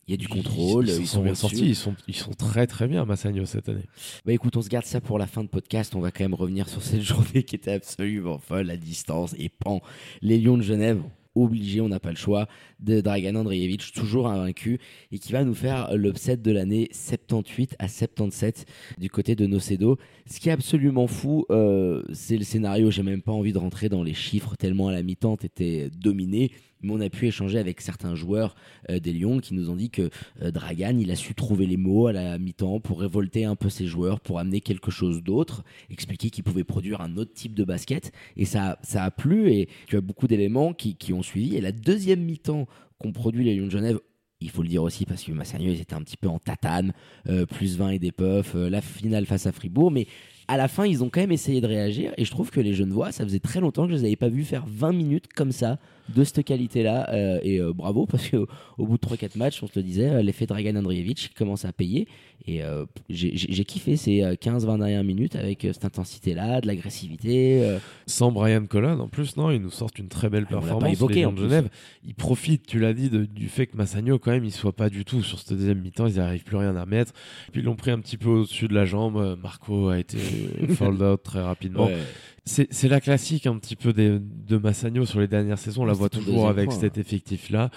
Il 0.07 0.12
y 0.12 0.13
a 0.15 0.18
du 0.18 0.27
contrôle, 0.27 0.89
ils, 0.89 0.95
ils, 0.95 1.01
ils 1.01 1.07
sont 1.07 1.18
sont 1.18 1.24
bien 1.24 1.36
sortis. 1.36 1.65
Ils 1.65 1.75
sont, 1.75 1.95
ils 2.07 2.15
sont 2.15 2.33
très 2.33 2.68
très 2.68 2.88
bien, 2.88 3.06
Massagno, 3.06 3.45
cette 3.45 3.69
année. 3.69 3.86
Bah 4.25 4.33
écoute, 4.33 4.57
on 4.57 4.62
se 4.62 4.69
garde 4.69 4.86
ça 4.86 5.00
pour 5.00 5.19
la 5.19 5.27
fin 5.27 5.44
de 5.44 5.50
podcast. 5.50 5.95
On 5.95 6.00
va 6.00 6.12
quand 6.12 6.24
même 6.24 6.33
revenir 6.33 6.68
sur 6.68 6.81
cette 6.81 7.01
journée 7.01 7.44
qui 7.44 7.56
était 7.56 7.71
absolument 7.71 8.39
folle, 8.39 8.68
la 8.68 8.77
distance 8.77 9.36
et 9.38 9.50
pan. 9.50 9.81
Les 10.21 10.39
Lions 10.39 10.57
de 10.57 10.63
Genève, 10.63 11.01
obligé, 11.36 11.81
on 11.81 11.89
n'a 11.89 12.00
pas 12.00 12.09
le 12.09 12.15
choix, 12.15 12.48
de 12.80 13.01
Dragan 13.01 13.36
Andreevich, 13.36 13.94
toujours 13.94 14.27
invaincu, 14.27 14.80
et 15.12 15.19
qui 15.19 15.31
va 15.31 15.44
nous 15.44 15.53
faire 15.53 15.95
l'upset 15.95 16.38
de 16.38 16.51
l'année 16.51 16.89
78 16.92 17.75
à 17.80 17.88
77 17.88 18.65
du 18.97 19.09
côté 19.09 19.36
de 19.36 19.45
Nocedo. 19.45 19.97
Ce 20.25 20.39
qui 20.39 20.50
est 20.50 20.54
absolument 20.54 21.07
fou, 21.07 21.45
euh, 21.50 22.04
c'est 22.13 22.38
le 22.38 22.44
scénario. 22.44 22.92
J'ai 22.92 23.04
même 23.04 23.21
pas 23.21 23.31
envie 23.31 23.54
de 23.54 23.59
rentrer 23.59 23.89
dans 23.89 24.04
les 24.04 24.13
chiffres 24.13 24.56
tellement 24.57 24.88
à 24.88 24.92
la 24.92 25.04
mi-temps 25.04 25.38
était 25.44 25.89
dominé. 25.89 26.51
Mais 26.83 26.94
on 26.94 27.01
a 27.01 27.10
pu 27.10 27.28
échanger 27.28 27.60
avec 27.60 27.81
certains 27.81 28.16
joueurs 28.16 28.56
euh, 28.89 29.00
des 29.00 29.13
Lions 29.13 29.39
qui 29.39 29.54
nous 29.54 29.69
ont 29.69 29.75
dit 29.75 29.89
que 29.89 30.10
euh, 30.42 30.51
Dragan, 30.51 30.98
il 31.00 31.12
a 31.12 31.16
su 31.16 31.36
trouver 31.36 31.66
les 31.66 31.78
mots 31.78 32.07
à 32.07 32.13
la 32.13 32.38
mi-temps 32.38 32.80
pour 32.80 33.01
révolter 33.01 33.45
un 33.45 33.56
peu 33.56 33.69
ses 33.69 33.88
joueurs, 33.88 34.19
pour 34.19 34.39
amener 34.39 34.62
quelque 34.62 34.92
chose 34.92 35.24
d'autre, 35.24 35.63
expliquer 35.89 36.30
qu'il 36.30 36.44
pouvait 36.44 36.63
produire 36.63 37.01
un 37.01 37.18
autre 37.18 37.33
type 37.33 37.54
de 37.54 37.63
basket. 37.63 38.12
Et 38.38 38.45
ça, 38.45 38.80
ça 38.83 39.04
a 39.04 39.12
plu 39.12 39.51
et 39.51 39.69
tu 39.88 39.98
as 39.98 40.01
beaucoup 40.01 40.28
d'éléments 40.28 40.74
qui, 40.74 40.95
qui 40.95 41.13
ont 41.13 41.24
suivi. 41.24 41.56
Et 41.56 41.62
la 41.62 41.72
deuxième 41.72 42.22
mi-temps 42.22 42.68
qu'ont 42.98 43.12
produit 43.12 43.44
les 43.44 43.56
Lions 43.56 43.68
de 43.68 43.72
Genève, 43.72 44.00
il 44.42 44.50
faut 44.50 44.63
le 44.63 44.68
dire 44.68 44.81
aussi 44.81 45.06
parce 45.06 45.24
que 45.24 45.31
Massagno, 45.31 45.72
ils 45.72 45.81
étaient 45.81 45.94
un 45.94 46.01
petit 46.01 46.18
peu 46.18 46.28
en 46.28 46.39
tatane, 46.39 46.94
euh, 47.30 47.45
plus 47.45 47.78
20 47.78 47.89
et 47.92 48.00
des 48.00 48.12
puffs, 48.12 48.56
la 48.56 48.81
finale 48.81 49.28
face 49.28 49.45
à 49.45 49.51
Fribourg, 49.51 49.92
mais 49.92 50.07
à 50.51 50.57
la 50.57 50.68
fin, 50.68 50.86
ils 50.86 51.01
ont 51.01 51.10
quand 51.10 51.22
même 51.22 51.31
essayé 51.31 51.62
de 51.62 51.68
réagir 51.68 52.12
et 52.18 52.25
je 52.25 52.31
trouve 52.31 52.51
que 52.51 52.60
les 52.60 52.74
Genevois, 52.74 53.13
ça 53.13 53.24
faisait 53.24 53.39
très 53.39 53.62
longtemps 53.62 53.86
que 53.86 53.92
je 53.92 53.98
les 53.98 54.04
avais 54.06 54.16
pas 54.18 54.28
vus 54.28 54.44
faire 54.44 54.66
20 54.68 54.92
minutes 54.92 55.28
comme 55.33 55.54
ça, 55.54 55.80
de 56.09 56.24
cette 56.24 56.44
qualité-là. 56.44 57.09
euh, 57.13 57.39
et 57.44 57.59
euh, 57.59 57.74
bravo 57.74 58.06
parce 58.06 58.27
que 58.27 58.38
au 58.77 58.86
bout 58.86 58.98
de 58.98 59.06
3-4 59.07 59.38
matchs, 59.38 59.62
on 59.63 59.68
se 59.68 59.74
le 59.77 59.83
disait, 59.83 60.09
euh, 60.09 60.21
l'effet 60.21 60.45
Dragan 60.45 60.75
Andreevich 60.75 61.33
commence 61.36 61.65
à 61.65 61.71
payer. 61.71 62.07
Et 62.48 62.63
euh, 62.63 62.86
j'ai 63.09 63.63
kiffé 63.65 63.95
ces 63.98 64.24
euh, 64.24 64.33
15-20 64.33 64.80
dernières 64.80 65.03
minutes 65.03 65.36
avec 65.36 65.62
cette 65.62 65.86
intensité-là, 65.86 66.59
de 66.62 66.65
l'agressivité. 66.68 67.77
Sans 68.07 68.31
Brian 68.31 68.65
Colon, 68.65 69.00
en 69.00 69.07
plus, 69.07 69.38
non, 69.38 69.51
ils 69.51 69.62
nous 69.62 69.69
sortent 69.69 70.00
une 70.00 70.07
très 70.07 70.27
belle 70.30 70.45
Ah, 70.50 70.53
on 70.53 70.56
l'a 70.56 70.62
pas 70.62 70.68
performance. 70.69 70.94
évoqué, 70.94 71.13
les 71.15 71.25
en 71.25 71.33
de. 71.33 71.42
Genève, 71.44 71.69
ils 72.04 72.15
profitent, 72.15 72.65
tu 72.65 72.80
l'as 72.80 72.94
dit, 72.94 73.09
de- 73.12 73.25
du 73.25 73.47
fait 73.47 73.68
que 73.68 73.77
Massagno, 73.77 74.18
quand 74.18 74.31
même, 74.31 74.44
il 74.44 74.51
soit 74.51 74.75
pas 74.75 74.89
du 74.89 75.06
tout 75.06 75.21
sur 75.21 75.38
cette 75.39 75.56
deuxième 75.56 75.81
mi-temps. 75.81 76.07
Ils 76.07 76.15
n'arrivent 76.15 76.44
plus 76.44 76.57
rien 76.57 76.75
à 76.75 76.86
mettre. 76.88 77.13
Puis 77.51 77.62
ils 77.62 77.65
l'ont 77.65 77.75
pris 77.75 77.92
un 77.92 78.00
petit 78.00 78.18
peu 78.18 78.30
au-dessus 78.30 78.68
de 78.68 78.74
la 78.74 78.86
jambe. 78.86 79.38
Marco 79.42 79.89
a 79.89 80.00
été 80.00 80.18
fold 80.75 81.01
out 81.04 81.21
très 81.24 81.42
rapidement. 81.42 81.86
ouais. 81.86 81.97
C'est 82.44 82.88
la 82.88 83.00
classique 83.00 83.46
un 83.46 83.56
petit 83.60 83.76
peu 83.76 83.94
des- 83.94 84.18
de 84.20 84.58
Massagno 84.58 85.06
sur 85.06 85.20
les 85.20 85.28
dernières 85.28 85.60
saisons. 85.60 85.84
On 85.84 85.86
la 85.86 85.94
voit 85.94 86.10
toujours 86.10 86.48
avec 86.50 86.72
cet 86.72 86.98
effectif-là. 86.98 87.70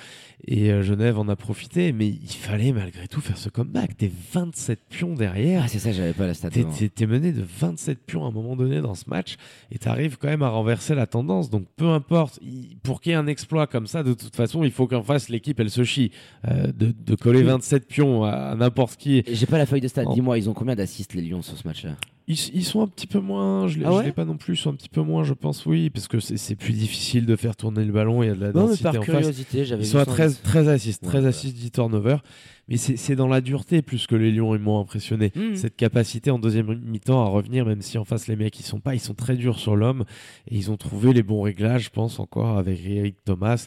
Et 0.47 0.73
euh, 0.73 0.83
Genève 0.83 1.19
en 1.19 1.29
a 1.29 1.37
profité. 1.37 1.93
Mais 1.93 2.09
il 2.09 2.29
fallait 2.29 2.73
malgré 2.73 3.07
tout 3.07 3.21
faire 3.21 3.37
ce 3.37 3.51
comeback. 3.51 3.97
T'es 3.99 4.11
27 4.33 4.81
pions 4.89 5.15
derrière. 5.15 5.63
Ah, 5.65 5.69
c'est 5.69 5.79
ça, 5.79 5.93
j'avais 5.93 6.15
pas 6.15 6.27
la 6.27 6.33
stat. 6.33 6.49
T'es, 6.51 7.07
mené 7.07 7.33
de 7.33 7.43
27 7.43 7.99
pions 8.07 8.25
à 8.25 8.29
un 8.29 8.31
moment 8.31 8.57
donné 8.57 8.81
dans 8.81 8.95
ce 8.95 9.05
match 9.11 9.37
et 9.71 9.79
t'arrives 9.79 10.17
quand 10.17 10.29
même 10.29 10.43
à 10.43 10.49
renverser 10.49 10.95
la 10.95 11.07
tendance. 11.07 11.51
Donc 11.51 11.67
peu 11.77 11.89
importe, 11.89 12.41
pour 12.83 13.03
qu'il 13.03 13.11
y 13.11 13.13
ait 13.13 13.19
un 13.19 13.27
exploit 13.27 13.67
comme 13.67 13.87
ça, 13.87 14.03
de 14.03 14.15
toute 14.15 14.35
façon, 14.35 14.65
il 14.65 14.71
faut 14.71 14.87
qu'en 14.87 15.03
face 15.03 15.29
l'équipe 15.29 15.61
elle 15.61 15.71
se 15.71 15.85
chie. 15.85 16.11
Euh, 16.49 16.73
de, 16.73 16.95
de 16.99 17.15
coller 17.17 17.43
27 17.43 17.87
pions 17.87 18.25
à, 18.25 18.31
à 18.31 18.55
n'importe 18.55 18.97
qui. 18.97 19.23
J'ai 19.31 19.47
pas 19.47 19.59
la 19.59 19.67
feuille 19.67 19.83
de 19.83 19.89
stat. 19.89 20.05
Oh. 20.07 20.15
Dis-moi, 20.15 20.39
ils 20.39 20.49
ont 20.49 20.55
combien 20.55 20.75
d'assists 20.75 21.13
les 21.13 21.21
Lions 21.23 21.43
sur 21.43 21.57
ce 21.59 21.69
match-là? 21.69 21.97
Ils, 22.27 22.39
ils 22.55 22.65
sont 22.65 22.81
un 22.81 22.87
petit 22.87 23.07
peu 23.07 23.21
moins, 23.21 23.69
je 23.69 23.79
l'ai, 23.79 23.85
Ah 23.85 23.93
ouais 23.93 24.05
l'ai 24.05 24.13
pas 24.13 24.25
non 24.25 24.39
plus, 24.39 24.55
ils 24.55 24.57
sont 24.57 24.71
un 24.71 24.75
petit 24.75 24.89
peu 24.89 25.03
moins, 25.03 25.25
je 25.25 25.35
pense, 25.35 25.67
oui, 25.67 25.91
parce 25.91 26.09
que 26.09 26.21
c'est, 26.21 26.57
plus 26.57 26.73
difficile 26.73 27.27
de 27.27 27.37
faire 27.37 27.55
tourner 27.55 27.85
le 27.85 27.93
ballon 27.93 28.23
et 28.23 28.27
il 28.27 28.29
y 28.31 28.33
a 28.33 28.35
de 28.35 28.41
la 28.41 28.53
Non, 28.53 28.63
mais 28.63 28.67
densité 28.69 28.83
par 28.85 28.93
en 28.95 29.03
face. 29.03 29.05
curiosité, 29.05 29.65
j'avais 29.67 29.83
Ils 29.83 29.87
sont 29.87 29.99
à 29.99 30.07
ça. 30.07 30.11
13, 30.11 30.41
13 30.43 30.69
assists, 30.69 31.03
Ouais, 31.03 31.09
13 31.09 31.21
voilà. 31.21 31.29
assists, 31.37 31.55
10 31.57 31.71
turnovers. 31.73 32.23
Mais 32.69 32.79
c'est, 32.79 33.15
dans 33.15 33.29
la 33.29 33.43
dureté 33.43 33.83
plus 33.83 34.07
que 34.07 34.15
les 34.15 34.33
Lions, 34.33 34.55
ils 34.55 34.61
m'ont 34.61 34.81
impressionné. 34.81 35.33
Mhm. 35.37 35.57
Cette 35.57 35.77
capacité 35.77 36.31
en 36.31 36.39
deuxième 36.39 36.81
mi-temps 36.83 37.23
à 37.23 37.29
revenir, 37.29 37.67
même 37.67 37.83
si 37.83 37.99
en 37.99 38.07
face 38.07 38.27
les 38.27 38.37
mecs 38.37 38.59
ils 38.59 38.63
sont 38.63 38.81
pas, 38.81 38.95
ils 38.95 39.01
sont 39.01 39.13
très 39.13 39.37
durs 39.37 39.59
sur 39.59 39.77
l'homme. 39.77 40.05
Et 40.51 40.57
ils 40.57 40.71
ont 40.71 40.79
trouvé 40.79 41.13
les 41.13 41.23
bons 41.23 41.43
réglages, 41.43 41.85
je 41.85 41.91
pense, 41.91 42.19
encore 42.21 42.57
avec 42.57 42.81
Eric 42.87 43.17
Thomas, 43.27 43.67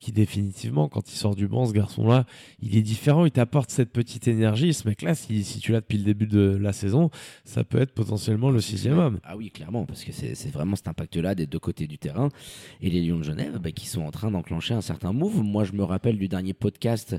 qui 0.00 0.12
définitivement, 0.12 0.88
quand 0.88 1.12
il 1.12 1.16
sort 1.16 1.36
du 1.36 1.46
banc, 1.46 1.66
ce 1.66 1.72
garçon-là, 1.72 2.24
il 2.62 2.76
est 2.76 2.82
différent, 2.82 3.26
il 3.26 3.30
t'apporte 3.30 3.70
cette 3.70 3.92
petite 3.92 4.26
énergie. 4.26 4.72
Ce 4.72 4.88
mec-là, 4.88 5.14
si, 5.14 5.44
tu 5.60 5.72
l'as 5.72 5.80
depuis 5.80 5.98
le 5.98 6.04
début 6.04 6.26
de 6.26 6.58
la 6.60 6.72
saison, 6.72 7.10
ça 7.44 7.64
peut 7.64 7.80
être 7.80 7.92
potentiellement 7.92 8.50
le 8.50 8.60
sixième 8.62 8.98
homme. 8.98 9.20
Ah 9.22 9.36
oui, 9.36 9.50
clairement, 9.50 9.84
parce 9.84 10.02
que 10.02 10.12
c'est 10.12 10.50
vraiment 10.50 10.74
cet 10.74 10.88
impact-là 10.88 11.34
des 11.34 11.46
deux 11.46 11.58
côtés 11.58 11.86
du 11.86 11.98
terrain. 11.98 12.30
Et 12.80 12.88
les 12.88 13.02
Lions 13.02 13.18
de 13.18 13.24
Genève, 13.24 13.58
bah, 13.58 13.72
qui 13.72 13.86
sont 13.86 14.02
en 14.02 14.10
train 14.10 14.30
d'enclencher 14.30 14.72
un 14.72 14.80
certain 14.80 15.12
move. 15.12 15.42
Moi, 15.42 15.64
je 15.64 15.72
me 15.72 15.84
rappelle 15.84 16.16
du 16.16 16.28
dernier 16.28 16.54
podcast 16.54 17.16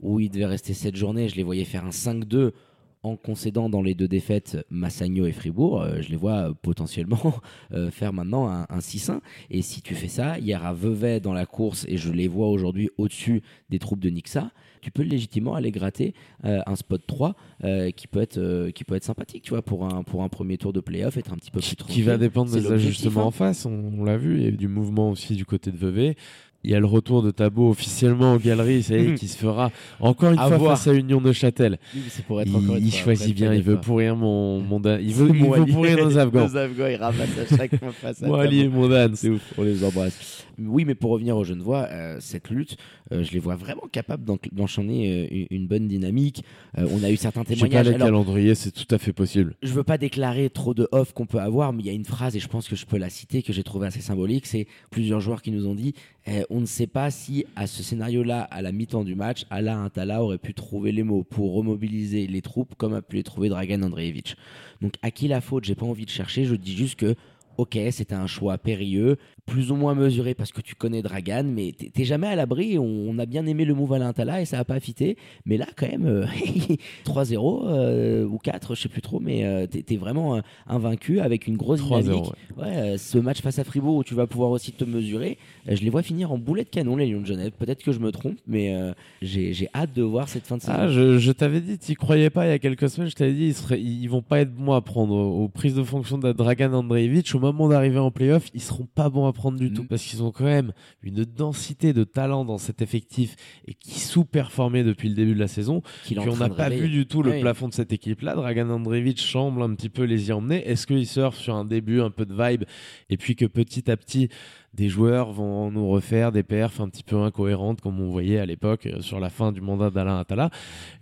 où 0.00 0.20
il 0.20 0.30
devait 0.30 0.46
rester 0.46 0.72
7 0.72 0.94
journées. 0.94 1.28
Je 1.28 1.34
les 1.34 1.42
voyais 1.42 1.64
faire 1.64 1.84
un 1.84 1.90
5-2 1.90 2.52
en 3.02 3.16
concédant 3.16 3.68
dans 3.68 3.82
les 3.82 3.94
deux 3.94 4.08
défaites 4.08 4.58
Massagno 4.70 5.26
et 5.26 5.32
Fribourg. 5.32 5.82
Euh, 5.82 6.02
je 6.02 6.10
les 6.10 6.16
vois 6.16 6.50
euh, 6.50 6.54
potentiellement 6.60 7.34
euh, 7.72 7.90
faire 7.90 8.12
maintenant 8.12 8.48
un, 8.48 8.66
un 8.68 8.78
6-1. 8.78 9.20
Et 9.50 9.62
si 9.62 9.82
tu 9.82 9.94
fais 9.94 10.08
ça, 10.08 10.38
y 10.38 10.54
aura 10.54 10.72
Vevey 10.72 11.20
dans 11.20 11.32
la 11.32 11.46
course 11.46 11.86
et 11.88 11.96
je 11.96 12.12
les 12.12 12.28
vois 12.28 12.48
aujourd'hui 12.48 12.90
au-dessus 12.98 13.42
des 13.70 13.78
troupes 13.78 14.00
de 14.00 14.10
Nixa. 14.10 14.50
Tu 14.80 14.90
peux 14.90 15.02
légitimement 15.02 15.54
aller 15.54 15.70
gratter 15.70 16.14
euh, 16.44 16.60
un 16.66 16.74
spot 16.74 17.02
3 17.06 17.34
euh, 17.64 17.90
qui, 17.90 18.06
peut 18.06 18.20
être, 18.20 18.70
qui 18.70 18.84
peut 18.84 18.94
être 18.94 19.04
sympathique, 19.04 19.42
tu 19.42 19.50
vois, 19.50 19.62
pour 19.62 19.84
un, 19.84 20.02
pour 20.02 20.22
un 20.22 20.28
premier 20.28 20.56
tour 20.56 20.72
de 20.72 20.80
playoff, 20.80 21.18
être 21.18 21.32
un 21.32 21.36
petit 21.36 21.50
peu 21.50 21.60
plus 21.60 21.68
qui, 21.68 21.76
tranquille. 21.76 21.96
qui 21.96 22.02
va 22.02 22.16
dépendre 22.16 22.50
des 22.50 22.60
l'objectif, 22.60 22.88
ajustements 22.88 23.22
hein. 23.22 23.26
en 23.26 23.30
face. 23.30 23.66
On, 23.66 23.92
on 23.98 24.04
l'a 24.04 24.16
vu, 24.16 24.36
il 24.36 24.42
y 24.42 24.46
a 24.46 24.48
eu 24.48 24.56
du 24.56 24.68
mouvement 24.68 25.10
aussi 25.10 25.34
du 25.34 25.44
côté 25.44 25.70
de 25.70 25.76
Vevey. 25.76 26.16
Il 26.62 26.70
y 26.70 26.74
a 26.74 26.80
le 26.80 26.86
retour 26.86 27.22
de 27.22 27.30
Tabo 27.30 27.70
officiellement 27.70 28.34
aux 28.34 28.38
galeries, 28.38 28.82
ça 28.82 28.96
y 28.96 29.06
est, 29.12 29.14
qui 29.14 29.28
se 29.28 29.38
fera 29.38 29.70
encore 29.98 30.32
une 30.32 30.38
À 30.38 30.46
fois 30.48 30.58
voir. 30.58 30.76
face 30.76 30.88
à 30.88 30.92
Union 30.94 31.20
de 31.20 31.32
Châtel. 31.32 31.78
Oui, 31.94 32.02
mais 32.04 32.10
c'est 32.10 32.24
pour 32.24 32.40
être 32.40 32.48
Il, 32.48 32.56
encore 32.56 32.76
une 32.76 32.86
il 32.86 32.92
fois, 32.92 33.14
choisit 33.14 33.34
bien, 33.34 33.54
il 33.54 33.62
veut 33.62 33.80
pourrir 33.80 34.14
mon, 34.16 34.60
mon 34.60 34.78
Dan. 34.78 35.00
Il 35.02 35.14
veut, 35.14 35.30
il 35.34 35.42
veut 35.42 35.64
pourrir 35.66 35.96
nos 36.04 36.18
Afghans. 36.18 36.48
Nos 36.48 36.56
Afghans, 36.56 36.86
ils 36.88 36.96
ramassent 36.96 37.38
à 37.50 37.56
chaque 37.56 37.76
fois 37.78 37.92
face 37.92 38.22
à 38.22 38.26
et 38.52 38.68
mon 38.68 38.88
Dan. 38.88 39.12
C'est 39.16 39.30
ouf, 39.30 39.54
on 39.56 39.62
les 39.62 39.82
embrasse. 39.82 40.44
Oui, 40.62 40.84
mais 40.84 40.94
pour 40.94 41.12
revenir 41.12 41.38
aux 41.38 41.44
Genevois, 41.44 41.86
euh, 41.90 42.18
cette 42.20 42.50
lutte, 42.50 42.76
euh, 43.12 43.24
je 43.24 43.32
les 43.32 43.38
vois 43.38 43.56
vraiment 43.56 43.84
capables 43.90 44.24
d'en- 44.26 44.36
d'enchaîner 44.52 45.26
euh, 45.32 45.46
une- 45.50 45.66
bonne 45.66 45.88
dynamique. 45.88 46.44
Euh, 46.76 46.86
on 46.92 47.02
a 47.02 47.10
eu 47.10 47.16
certains 47.16 47.42
Je 47.48 47.54
sais 47.54 47.60
pas 47.60 47.66
témoignages. 47.68 47.86
Alors, 47.94 48.08
calendriers, 48.24 48.54
c'est 48.54 48.70
tout 48.70 48.94
à 48.94 48.98
fait 48.98 49.14
possible. 49.14 49.54
je 49.62 49.72
veux 49.72 49.84
pas 49.84 49.96
déclarer 49.96 50.50
trop 50.50 50.74
de 50.74 50.86
off 50.92 51.14
qu'on 51.14 51.24
peut 51.24 51.38
avoir, 51.40 51.72
mais 51.72 51.82
il 51.82 51.86
y 51.86 51.90
a 51.90 51.94
une 51.94 52.04
phrase, 52.04 52.36
et 52.36 52.40
je 52.40 52.48
pense 52.48 52.68
que 52.68 52.76
je 52.76 52.84
peux 52.84 52.98
la 52.98 53.08
citer, 53.08 53.42
que 53.42 53.54
j'ai 53.54 53.62
trouvé 53.62 53.86
assez 53.86 54.02
symbolique. 54.02 54.44
C'est 54.46 54.66
plusieurs 54.90 55.20
joueurs 55.20 55.40
qui 55.40 55.50
nous 55.50 55.66
ont 55.66 55.74
dit 55.74 55.94
eh, 56.26 56.42
on 56.50 56.60
ne 56.60 56.66
sait 56.66 56.86
pas 56.86 57.10
si 57.10 57.46
à 57.56 57.66
ce 57.66 57.82
scénario-là, 57.82 58.42
à 58.42 58.60
la 58.60 58.72
mi-temps 58.72 59.04
du 59.04 59.14
match, 59.14 59.44
Ala 59.50 59.78
Intala 59.78 60.22
aurait 60.22 60.38
pu 60.38 60.52
trouver 60.52 60.92
les 60.92 61.02
mots 61.02 61.22
pour 61.22 61.54
remobiliser 61.54 62.26
les 62.26 62.42
troupes 62.42 62.74
comme 62.76 62.94
a 62.94 63.02
pu 63.02 63.16
les 63.16 63.22
trouver 63.22 63.48
Dragan 63.48 63.82
Andreevich. 63.82 64.36
Donc 64.80 64.94
à 65.02 65.10
qui 65.10 65.28
la 65.28 65.40
faute 65.40 65.64
J'ai 65.64 65.74
pas 65.74 65.86
envie 65.86 66.04
de 66.04 66.10
chercher, 66.10 66.44
je 66.44 66.54
dis 66.54 66.76
juste 66.76 66.96
que 66.96 67.14
ok, 67.60 67.78
c'était 67.90 68.14
un 68.14 68.26
choix 68.26 68.58
périlleux, 68.58 69.16
plus 69.46 69.70
ou 69.70 69.76
moins 69.76 69.94
mesuré 69.94 70.34
parce 70.34 70.52
que 70.52 70.60
tu 70.60 70.74
connais 70.74 71.02
Dragan, 71.02 71.44
mais 71.44 71.72
t'es 71.72 72.04
jamais 72.04 72.26
à 72.26 72.36
l'abri. 72.36 72.78
On, 72.78 73.18
a 73.18 73.26
bien 73.26 73.44
aimé 73.46 73.64
le 73.64 73.74
move 73.74 73.92
à 73.92 73.98
l'Intala 73.98 74.40
et 74.40 74.44
ça 74.44 74.58
a 74.58 74.64
pas 74.64 74.80
fité. 74.80 75.16
Mais 75.44 75.56
là, 75.56 75.66
quand 75.76 75.88
même, 75.88 76.26
3-0 77.04 77.62
euh, 77.66 78.24
ou 78.24 78.38
4, 78.38 78.74
je 78.74 78.82
sais 78.82 78.88
plus 78.88 79.02
trop, 79.02 79.20
mais 79.20 79.44
euh, 79.44 79.66
t'es 79.66 79.96
vraiment 79.96 80.40
invaincu 80.66 81.20
avec 81.20 81.46
une 81.46 81.56
grosse 81.56 81.82
dynamique. 81.82 82.32
Ouais. 82.56 82.96
ce 82.96 83.18
match 83.18 83.42
face 83.42 83.58
à 83.58 83.64
Fribourg 83.64 83.96
où 83.96 84.04
tu 84.04 84.14
vas 84.14 84.26
pouvoir 84.26 84.50
aussi 84.50 84.72
te 84.72 84.84
mesurer, 84.84 85.36
je 85.68 85.82
les 85.82 85.90
vois 85.90 86.02
finir 86.02 86.32
en 86.32 86.38
boulet 86.38 86.64
de 86.64 86.68
canon, 86.68 86.96
les 86.96 87.06
Lions 87.06 87.20
de 87.20 87.26
Genève. 87.26 87.52
Peut-être 87.58 87.82
que 87.82 87.92
je 87.92 87.98
me 87.98 88.12
trompe, 88.12 88.38
mais 88.46 88.74
j'ai 89.20 89.68
hâte 89.74 89.92
de 89.94 90.02
voir 90.02 90.28
cette 90.28 90.46
fin 90.46 90.56
de 90.56 90.62
saison. 90.62 90.72
Ah, 90.78 90.88
je, 90.88 91.32
t'avais 91.32 91.60
dit, 91.60 91.78
tu 91.78 91.94
croyais 91.94 92.30
pas 92.30 92.46
il 92.46 92.50
y 92.50 92.52
a 92.52 92.58
quelques 92.58 92.88
semaines, 92.88 93.10
je 93.10 93.16
t'avais 93.16 93.34
dit, 93.34 93.46
ils, 93.46 93.54
seraient, 93.54 93.80
ils 93.80 94.06
vont 94.06 94.22
pas 94.22 94.40
être 94.40 94.54
bons 94.54 94.72
à 94.72 94.80
prendre 94.80 95.14
aux, 95.14 95.48
prises 95.48 95.74
de 95.74 95.82
fonction 95.82 96.18
de 96.18 96.32
Dragan 96.32 96.72
Andreevich. 96.72 97.34
Au 97.34 97.38
moment 97.52 97.68
d'arriver 97.68 97.98
en 97.98 98.10
playoff, 98.10 98.48
ils 98.54 98.60
seront 98.60 98.86
pas 98.86 99.08
bons 99.08 99.26
à 99.26 99.32
prendre 99.32 99.58
du 99.58 99.72
tout 99.72 99.82
mm. 99.82 99.88
parce 99.88 100.02
qu'ils 100.02 100.22
ont 100.22 100.32
quand 100.32 100.44
même 100.44 100.72
une 101.02 101.24
densité 101.24 101.92
de 101.92 102.04
talent 102.04 102.44
dans 102.44 102.58
cet 102.58 102.82
effectif 102.82 103.36
et 103.66 103.74
qui 103.74 104.00
sous-performait 104.00 104.84
depuis 104.84 105.08
le 105.08 105.14
début 105.14 105.34
de 105.34 105.40
la 105.40 105.48
saison. 105.48 105.82
on 106.16 106.36
n'a 106.36 106.48
pas 106.48 106.68
vu 106.68 106.88
du 106.88 107.06
tout 107.06 107.22
le 107.22 107.40
plafond 107.40 107.68
de 107.68 107.74
cette 107.74 107.92
équipe-là. 107.92 108.34
Dragan 108.34 108.70
Andreevich 108.70 109.20
semble 109.20 109.62
un 109.62 109.74
petit 109.74 109.88
peu 109.88 110.04
les 110.04 110.28
y 110.28 110.32
emmener. 110.32 110.68
Est-ce 110.68 110.86
qu'ils 110.86 111.06
surfent 111.06 111.38
sur 111.38 111.54
un 111.54 111.64
début, 111.64 112.00
un 112.00 112.10
peu 112.10 112.26
de 112.26 112.34
vibe 112.34 112.64
et 113.08 113.16
puis 113.16 113.36
que 113.36 113.46
petit 113.46 113.90
à 113.90 113.96
petit 113.96 114.28
des 114.74 114.88
joueurs 114.88 115.32
vont 115.32 115.70
nous 115.70 115.88
refaire 115.88 116.30
des 116.30 116.42
perfs 116.42 116.80
un 116.80 116.88
petit 116.88 117.02
peu 117.02 117.16
incohérentes 117.16 117.80
comme 117.80 118.00
on 118.00 118.08
voyait 118.08 118.38
à 118.38 118.46
l'époque 118.46 118.86
euh, 118.86 119.00
sur 119.00 119.18
la 119.18 119.28
fin 119.28 119.52
du 119.52 119.60
mandat 119.60 119.90
d'Alain 119.90 120.18
Attala. 120.18 120.50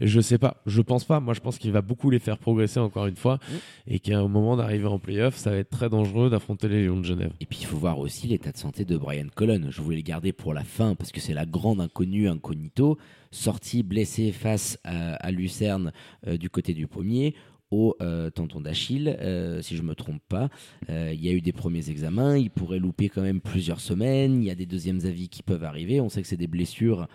Je 0.01 0.21
sais 0.21 0.39
pas, 0.39 0.63
je 0.67 0.81
pense 0.81 1.05
pas. 1.05 1.21
Moi, 1.21 1.35
je 1.35 1.41
pense 1.41 1.59
qu'il 1.59 1.71
va 1.73 1.83
beaucoup 1.83 2.11
les 2.11 2.19
faire 2.19 2.39
progresser 2.39 2.81
encore 2.81 3.07
une 3.07 3.17
fois 3.17 3.37
mm. 3.37 3.57
et 3.89 3.99
qu'à 4.01 4.19
un 4.19 4.29
moment 4.29 4.57
d'arriver 4.57 4.87
en 4.87 4.99
playoff, 4.99 5.37
ça 5.37 5.51
va 5.51 5.57
être 5.57 5.71
très 5.71 5.91
dangereux 5.91 6.31
d'affronter 6.31 6.69
les 6.69 6.87
Lions 6.87 7.01
de 7.01 7.05
Genève. 7.05 7.33
Et 7.41 7.47
puis 7.47 7.59
il 7.61 7.67
faut 7.67 7.77
voir 7.77 7.99
aussi 7.99 8.27
l'état 8.27 8.53
de 8.53 8.57
santé 8.57 8.85
de 8.85 8.97
Brian 8.97 9.27
Cullen. 9.35 9.69
Je 9.71 9.83
voulais 9.83 9.97
le 9.97 10.03
garder 10.03 10.33
pour 10.33 10.55
la 10.55 10.65
fin 10.65 10.95
parce 10.95 11.13
que 11.13 11.21
c'est 11.21 11.35
la 11.35 11.45
grande 11.45 11.81
inconnue 11.81 12.29
incognito, 12.29 12.97
sorti 13.31 13.83
blessé 13.83 14.33
face 14.33 14.79
à, 14.85 15.31
Lucerne 15.31 15.93
euh, 16.27 16.39
du 16.39 16.49
côté 16.49 16.73
du 16.73 16.87
pommier 16.87 17.35
au 17.71 17.97
euh, 18.01 18.31
tenton 18.31 18.61
d'Achille, 18.61 19.17
euh, 19.21 19.61
si 19.63 19.77
je 19.77 19.83
me 19.83 19.95
trompe 19.95 20.23
pas. 20.29 20.49
Euh, 20.89 21.13
il 21.13 21.25
y 21.25 21.29
a 21.29 21.33
eu 21.33 21.41
des 21.41 21.53
premiers 21.53 21.91
examens, 21.91 22.37
il 22.37 22.51
pourrait 22.51 22.79
louper 22.79 23.09
quand 23.09 23.23
même 23.23 23.41
plusieurs 23.41 23.81
semaines, 23.81 24.43
il 24.43 24.47
y 24.47 24.51
a 24.51 24.55
des 24.55 24.67
deuxièmes 24.67 25.01
avis 25.05 25.29
qui 25.29 25.43
peuvent 25.43 25.65
arriver, 25.65 26.01
on 26.01 26.09
sait 26.09 26.23
que 26.23 26.29
c'est 26.29 26.37
des 26.37 26.47
blessures 26.47 27.09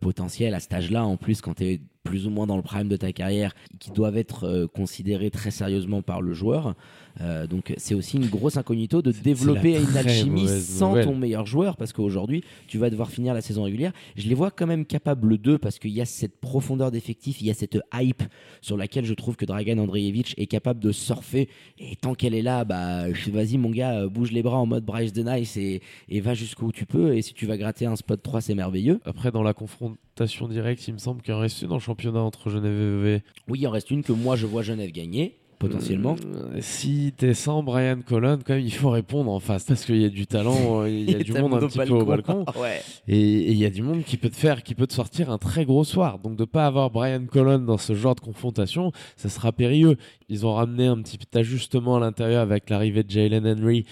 potentielles 0.00 0.54
à 0.54 0.60
cet 0.60 0.72
âge-là, 0.72 1.04
en 1.04 1.16
plus 1.16 1.40
quand 1.40 1.54
tu 1.54 1.64
es 1.64 1.80
plus 2.08 2.26
ou 2.26 2.30
moins 2.30 2.46
dans 2.46 2.56
le 2.56 2.62
prime 2.62 2.88
de 2.88 2.96
ta 2.96 3.12
carrière, 3.12 3.54
qui 3.78 3.90
doivent 3.90 4.16
être 4.16 4.68
considérées 4.74 5.30
très 5.30 5.50
sérieusement 5.50 6.02
par 6.02 6.22
le 6.22 6.32
joueur. 6.32 6.74
Euh, 7.20 7.46
donc 7.46 7.74
c'est 7.76 7.94
aussi 7.94 8.16
une 8.16 8.26
grosse 8.26 8.56
incognito 8.56 9.02
de 9.02 9.10
développer 9.10 9.80
une 9.80 9.96
alchimie 9.96 10.48
sans 10.48 11.00
ton 11.02 11.16
meilleur 11.16 11.46
joueur 11.46 11.76
parce 11.76 11.92
qu'aujourd'hui 11.92 12.44
tu 12.68 12.78
vas 12.78 12.90
devoir 12.90 13.10
finir 13.10 13.34
la 13.34 13.40
saison 13.40 13.64
régulière. 13.64 13.92
Je 14.16 14.28
les 14.28 14.34
vois 14.34 14.50
quand 14.50 14.66
même 14.66 14.84
capables 14.84 15.38
d'eux 15.38 15.58
parce 15.58 15.78
qu'il 15.78 15.90
y 15.90 16.00
a 16.00 16.04
cette 16.04 16.36
profondeur 16.40 16.90
d'effectif, 16.90 17.40
il 17.40 17.48
y 17.48 17.50
a 17.50 17.54
cette 17.54 17.78
hype 17.92 18.22
sur 18.60 18.76
laquelle 18.76 19.04
je 19.04 19.14
trouve 19.14 19.36
que 19.36 19.44
Dragan 19.44 19.78
Andreevich 19.78 20.34
est 20.36 20.46
capable 20.46 20.80
de 20.80 20.92
surfer 20.92 21.48
et 21.78 21.96
tant 21.96 22.14
qu'elle 22.14 22.34
est 22.34 22.42
là, 22.42 22.64
bah 22.64 23.08
vas-y 23.32 23.58
mon 23.58 23.70
gars, 23.70 24.06
bouge 24.06 24.30
les 24.30 24.42
bras 24.42 24.58
en 24.58 24.66
mode 24.66 24.84
Bryce 24.84 25.12
the 25.12 25.24
Nice 25.24 25.56
et, 25.56 25.82
et 26.08 26.20
va 26.20 26.34
jusqu'où 26.34 26.70
tu 26.70 26.86
peux 26.86 27.16
et 27.16 27.22
si 27.22 27.34
tu 27.34 27.46
vas 27.46 27.56
gratter 27.56 27.86
un 27.86 27.96
spot 27.96 28.22
3 28.22 28.40
c'est 28.42 28.54
merveilleux. 28.54 29.00
Après 29.04 29.32
dans 29.32 29.42
la 29.42 29.54
confrontation 29.54 29.98
directe, 30.26 30.86
il 30.88 30.94
me 30.94 30.98
semble 30.98 31.22
qu'il 31.22 31.34
en 31.34 31.38
reste 31.38 31.62
une 31.62 31.72
le 31.72 31.78
championnat 31.78 32.20
entre 32.20 32.50
Genève 32.50 32.72
et 32.72 33.02
VV. 33.02 33.22
Oui, 33.48 33.60
il 33.60 33.66
en 33.66 33.70
reste 33.70 33.90
une 33.90 34.02
que 34.02 34.12
moi 34.12 34.36
je 34.36 34.46
vois 34.46 34.62
Genève 34.62 34.90
gagner 34.90 35.38
potentiellement. 35.58 36.16
Euh, 36.24 36.58
si 36.60 37.12
t'es 37.16 37.34
sans 37.34 37.62
Brian 37.62 37.98
Colon, 38.06 38.38
quand 38.44 38.54
même, 38.54 38.64
il 38.64 38.72
faut 38.72 38.90
répondre 38.90 39.30
en 39.30 39.40
face 39.40 39.64
parce 39.64 39.84
qu'il 39.84 40.00
y 40.00 40.04
a 40.04 40.08
du 40.08 40.26
talent, 40.26 40.82
euh, 40.82 40.88
il 40.88 41.10
y 41.10 41.14
a 41.14 41.18
du 41.22 41.32
monde 41.32 41.54
un 41.54 41.66
petit 41.66 41.78
peu 41.78 41.94
au 41.94 42.04
balcon. 42.04 42.44
Et 43.08 43.50
il 43.50 43.58
y 43.58 43.64
a 43.64 43.70
du 43.70 43.82
monde 43.82 44.04
qui 44.04 44.16
peut 44.16 44.30
te 44.30 44.36
faire, 44.36 44.62
qui 44.62 44.74
peut 44.74 44.86
te 44.86 44.92
sortir 44.92 45.30
un 45.30 45.38
très 45.38 45.64
gros 45.64 45.84
soir. 45.84 46.18
Donc 46.18 46.36
de 46.36 46.44
pas 46.44 46.66
avoir 46.66 46.90
Brian 46.90 47.24
Colon 47.26 47.58
dans 47.58 47.78
ce 47.78 47.94
genre 47.94 48.14
de 48.14 48.20
confrontation, 48.20 48.92
ça 49.16 49.28
sera 49.28 49.52
périlleux. 49.52 49.96
Ils 50.28 50.46
ont 50.46 50.54
ramené 50.54 50.86
un 50.86 51.00
petit 51.02 51.18
ajustement 51.34 51.96
à 51.96 52.00
l'intérieur 52.00 52.42
avec 52.42 52.70
l'arrivée 52.70 53.02
de 53.02 53.10
Jalen 53.10 53.46
Henry, 53.46 53.84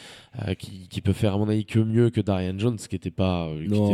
euh, 0.46 0.54
qui, 0.54 1.00
peut 1.00 1.12
faire 1.12 1.34
à 1.34 1.38
mon 1.38 1.48
avis 1.48 1.64
que 1.64 1.78
mieux 1.78 2.10
que 2.10 2.20
Darian 2.20 2.58
Jones, 2.58 2.76
qui 2.76 2.94
n'était 2.94 3.10
pas, 3.10 3.48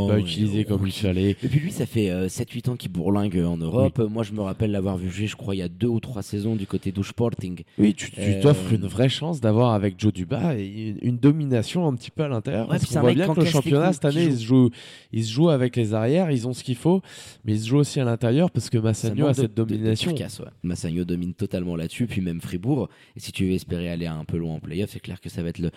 pas 0.09 0.19
utilisé 0.19 0.65
comme 0.65 0.87
il 0.87 0.93
fallait. 0.93 1.31
Et 1.31 1.49
puis 1.49 1.61
lui, 1.61 1.73
ça 1.73 1.87
fait 1.87 2.09
7-8 2.27 2.71
ans 2.71 2.77
qu'il 2.77 2.91
bourlingue 2.91 3.39
en 3.39 3.57
Europe. 3.57 3.99
Moi, 4.11 4.23
je 4.23 4.33
me 4.33 4.41
rappelle 4.41 4.71
l'avoir 4.71 4.97
vu 4.97 5.11
jouer, 5.11 5.27
je 5.27 5.37
crois, 5.37 5.55
il 5.55 5.59
y 5.59 5.63
a 5.63 5.69
deux 5.69 5.89
ou 5.89 6.01
trois 6.01 6.23
saisons 6.23 6.57
du 6.57 6.67
côté 6.67 6.93
du 6.93 7.03
Sporting 7.03 7.63
oui, 7.79 7.95
tu 7.95 8.11
t'offres 8.41 8.73
une 8.73 8.87
vraie 8.87 9.09
chance 9.09 9.41
d'avoir 9.41 9.73
avec 9.73 9.99
Joe 9.99 10.13
Duba 10.13 10.55
une, 10.55 11.19
domination 11.19 11.87
un 11.87 11.95
petit 11.95 12.11
peu 12.11 12.25
à 12.25 12.29
l'intérieur. 12.29 12.69
Ouais, 12.69 12.79
on 12.97 13.01
voit 13.01 13.15
bien 13.15 13.33
que 13.33 13.41
le 13.41 13.47
championnat 13.47 13.93
cette 13.93 14.05
année, 14.05 14.25
il 14.25 14.37
se, 14.37 14.45
joue, 14.45 14.71
il 15.13 15.25
se 15.25 15.33
joue 15.33 15.49
avec 15.49 15.77
les 15.77 15.95
arrières, 15.95 16.31
ils 16.31 16.49
ont 16.49 16.53
ce 16.53 16.65
qu'il 16.65 16.77
faut, 16.77 17.03
mais 17.45 17.53
il 17.55 17.61
se 17.61 17.69
joue 17.69 17.79
aussi 17.79 18.01
à 18.01 18.05
l'intérieur 18.05 18.51
parce 18.51 18.71
que 18.71 18.79
Massagno 18.79 19.27
a 19.27 19.35
cette 19.35 19.55
domination. 19.55 20.15
Massagno 20.63 21.05
domine 21.05 21.35
totalement 21.35 21.77
là-dessus, 21.77 22.07
puis 22.07 22.21
même 22.21 22.41
Fribourg. 22.41 22.89
Et 23.17 23.21
si 23.21 23.33
tu 23.33 23.47
veux 23.47 23.53
espérer 23.53 23.89
aller 23.89 24.07
un 24.07 24.25
peu 24.25 24.37
loin 24.37 24.55
en 24.55 24.61
playoff, 24.61 24.91
c'est 24.91 25.01
clair 25.01 25.21
que 25.21 25.29
ça 25.29 25.43
va 25.43 25.51
être 25.51 25.59
le, 25.59 25.71